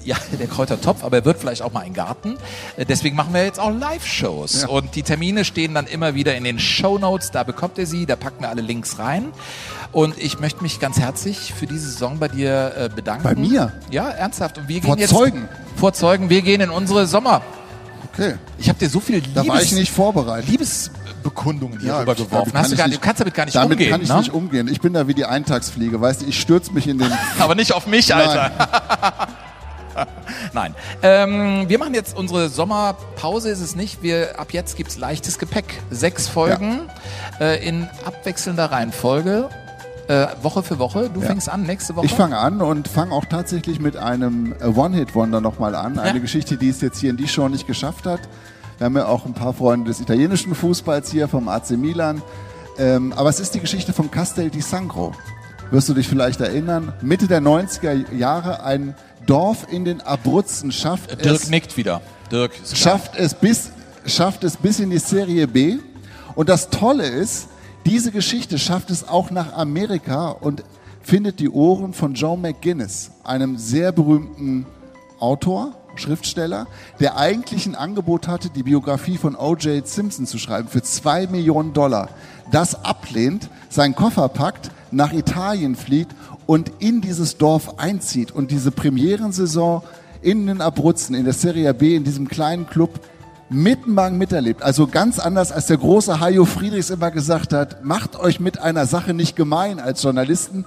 [0.03, 2.35] Ja, der Kräutertopf, aber er wird vielleicht auch mal ein Garten.
[2.75, 4.63] Äh, Deswegen machen wir jetzt auch Live-Shows.
[4.63, 4.67] Ja.
[4.67, 7.31] Und die Termine stehen dann immer wieder in den Show Notes.
[7.31, 9.31] Da bekommt ihr sie, da packen wir alle Links rein.
[9.93, 13.23] Und ich möchte mich ganz herzlich für diese Saison bei dir äh, bedanken.
[13.23, 13.71] Bei mir?
[13.89, 14.57] Ja, ernsthaft.
[14.57, 15.47] Und wir gehen Vor jetzt Zeugen?
[15.77, 16.29] Vor Zeugen.
[16.29, 17.41] Wir gehen in unsere Sommer.
[18.13, 18.35] Okay.
[18.57, 20.49] Ich habe dir so viel Da war ich nicht vorbereitet.
[21.31, 22.51] Liebesbekundungen hier Ja, rübergeworfen.
[22.51, 23.91] damit Hast du, gar, nicht- du kannst damit gar nicht damit umgehen.
[23.91, 24.17] kann ich ne?
[24.17, 24.67] nicht umgehen.
[24.67, 27.11] Ich bin da wie die Eintagsfliege, weißt du, ich stürze mich in den...
[27.39, 28.51] Aber nicht auf mich, Alter.
[30.53, 30.75] Nein.
[31.01, 34.03] Ähm, wir machen jetzt unsere Sommerpause, ist es nicht.
[34.03, 35.65] Wir, ab jetzt gibt's leichtes Gepäck.
[35.89, 36.81] Sechs Folgen
[37.39, 39.49] äh, in abwechselnder Reihenfolge.
[40.07, 41.09] Äh, Woche für Woche.
[41.09, 41.27] Du Ja.
[41.27, 42.05] fängst an nächste Woche.
[42.05, 45.97] Ich fange an und fange auch tatsächlich mit einem One-Hit-Wonder nochmal an.
[45.99, 46.21] Eine Ja.
[46.21, 48.19] Geschichte, die es jetzt hier in die Show nicht geschafft hat.
[48.77, 52.21] Wir haben ja auch ein paar Freunde des italienischen Fußballs hier, vom AC Milan.
[52.77, 55.13] Ähm, aber es ist die Geschichte von Castel di Sangro.
[55.71, 56.93] Wirst du dich vielleicht erinnern?
[57.01, 62.01] Mitte der 90er Jahre ein Dorf in den Abruzzen schafft Dirk es, nickt wieder.
[62.31, 63.71] Dirk schafft es bis
[64.05, 65.77] schafft es bis in die Serie B.
[66.35, 67.49] Und das Tolle ist,
[67.85, 70.63] diese Geschichte schafft es auch nach Amerika und
[71.01, 74.65] findet die Ohren von Joe McGuinness, einem sehr berühmten
[75.19, 76.67] Autor, Schriftsteller,
[76.99, 79.87] der eigentlich ein Angebot hatte, die Biografie von O.J.
[79.87, 82.09] Simpson zu schreiben für zwei Millionen Dollar.
[82.51, 86.07] Das ablehnt, seinen Koffer packt, nach Italien flieht
[86.45, 89.83] und in dieses Dorf einzieht und diese Premierensaison
[90.21, 92.99] in den Abruzzen, in der Serie B, in diesem kleinen Club
[93.49, 94.61] mittenmagen miterlebt.
[94.61, 98.85] Also ganz anders als der große Hajo Friedrichs immer gesagt hat, macht euch mit einer
[98.85, 100.65] Sache nicht gemein als Journalisten.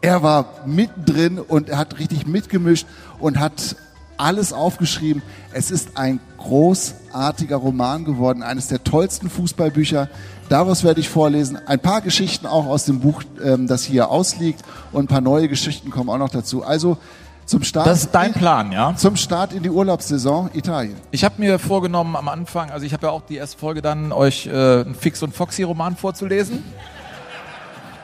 [0.00, 2.86] Er war mittendrin und er hat richtig mitgemischt
[3.18, 3.76] und hat
[4.22, 5.22] alles aufgeschrieben.
[5.52, 10.08] Es ist ein großartiger Roman geworden, eines der tollsten Fußballbücher.
[10.48, 11.58] Daraus werde ich vorlesen.
[11.66, 14.62] Ein paar Geschichten auch aus dem Buch, ähm, das hier ausliegt
[14.92, 16.62] und ein paar neue Geschichten kommen auch noch dazu.
[16.64, 16.98] Also
[17.46, 17.86] zum Start.
[17.86, 18.94] Das ist dein Plan, ja?
[18.96, 20.96] Zum Start in die Urlaubssaison Italien.
[21.10, 24.12] Ich habe mir vorgenommen am Anfang, also ich habe ja auch die erste Folge dann,
[24.12, 26.62] euch äh, einen Fix und Foxy Roman vorzulesen.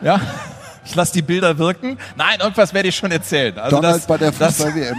[0.00, 0.20] Ja,
[0.89, 1.99] ich lasse die Bilder wirken.
[2.16, 3.59] Nein, irgendwas werde ich schon erzählen.
[3.59, 4.97] Also Donald das, bei der Fußball-WM.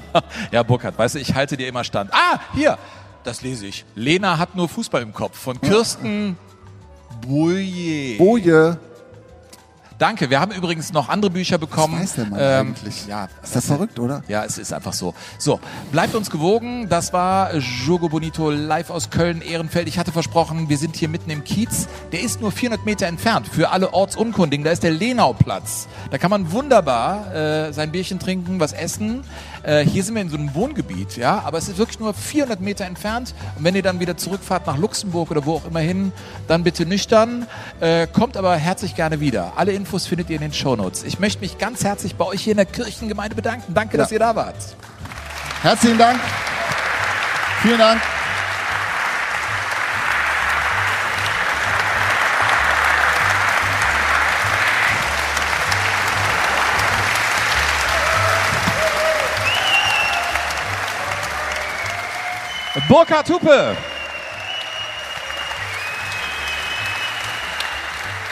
[0.50, 2.10] ja, Burkhard, weißt du, ich halte dir immer stand.
[2.14, 2.78] Ah, hier,
[3.24, 3.84] das lese ich.
[3.94, 6.38] Lena hat nur Fußball im Kopf von Kirsten
[7.20, 8.16] Boje.
[8.16, 8.78] Boje.
[9.98, 11.94] Danke, wir haben übrigens noch andere Bücher bekommen.
[11.94, 13.06] Was weiß der Mann Ähm, eigentlich?
[13.08, 14.22] Ja, Ist das verrückt, oder?
[14.28, 15.12] ja, es ist einfach so.
[15.38, 15.58] So,
[15.90, 16.88] bleibt uns gewogen.
[16.88, 19.88] Das war Jogo Bonito live aus Köln, Ehrenfeld.
[19.88, 21.88] Ich hatte versprochen, wir sind hier mitten im Kiez.
[22.12, 23.48] Der ist nur 400 Meter entfernt.
[23.48, 25.88] Für alle Ortsunkundigen, da ist der Lenauplatz.
[26.12, 29.24] Da kann man wunderbar äh, sein Bierchen trinken, was essen.
[29.64, 32.60] Äh, hier sind wir in so einem Wohngebiet, ja, aber es ist wirklich nur 400
[32.60, 33.34] Meter entfernt.
[33.56, 36.12] Und wenn ihr dann wieder zurückfahrt nach Luxemburg oder wo auch immer hin,
[36.46, 37.48] dann bitte nüchtern.
[37.80, 39.54] Äh, kommt aber herzlich gerne wieder.
[39.56, 41.02] Alle Infos findet ihr in den Shownotes.
[41.04, 43.74] Ich möchte mich ganz herzlich bei euch hier in der Kirchengemeinde bedanken.
[43.74, 44.02] Danke, Ja.
[44.02, 44.56] dass ihr da wart.
[45.62, 46.20] Herzlichen Dank.
[47.62, 48.00] Vielen Dank.
[62.88, 63.76] Burkhard Hupe.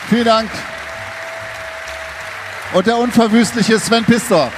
[0.09, 0.51] Vielen Dank.
[2.73, 4.51] Und der unverwüstliche Sven Pistor.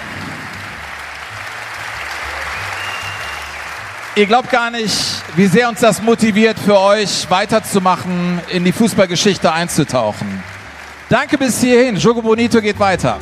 [4.17, 9.53] Ihr glaubt gar nicht, wie sehr uns das motiviert, für euch weiterzumachen, in die Fußballgeschichte
[9.53, 10.43] einzutauchen.
[11.09, 11.95] Danke bis hierhin.
[11.97, 13.19] Jogo Bonito geht weiter.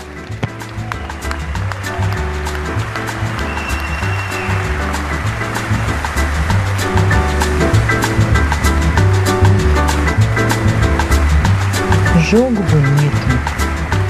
[12.31, 12.86] Jogo Bonito.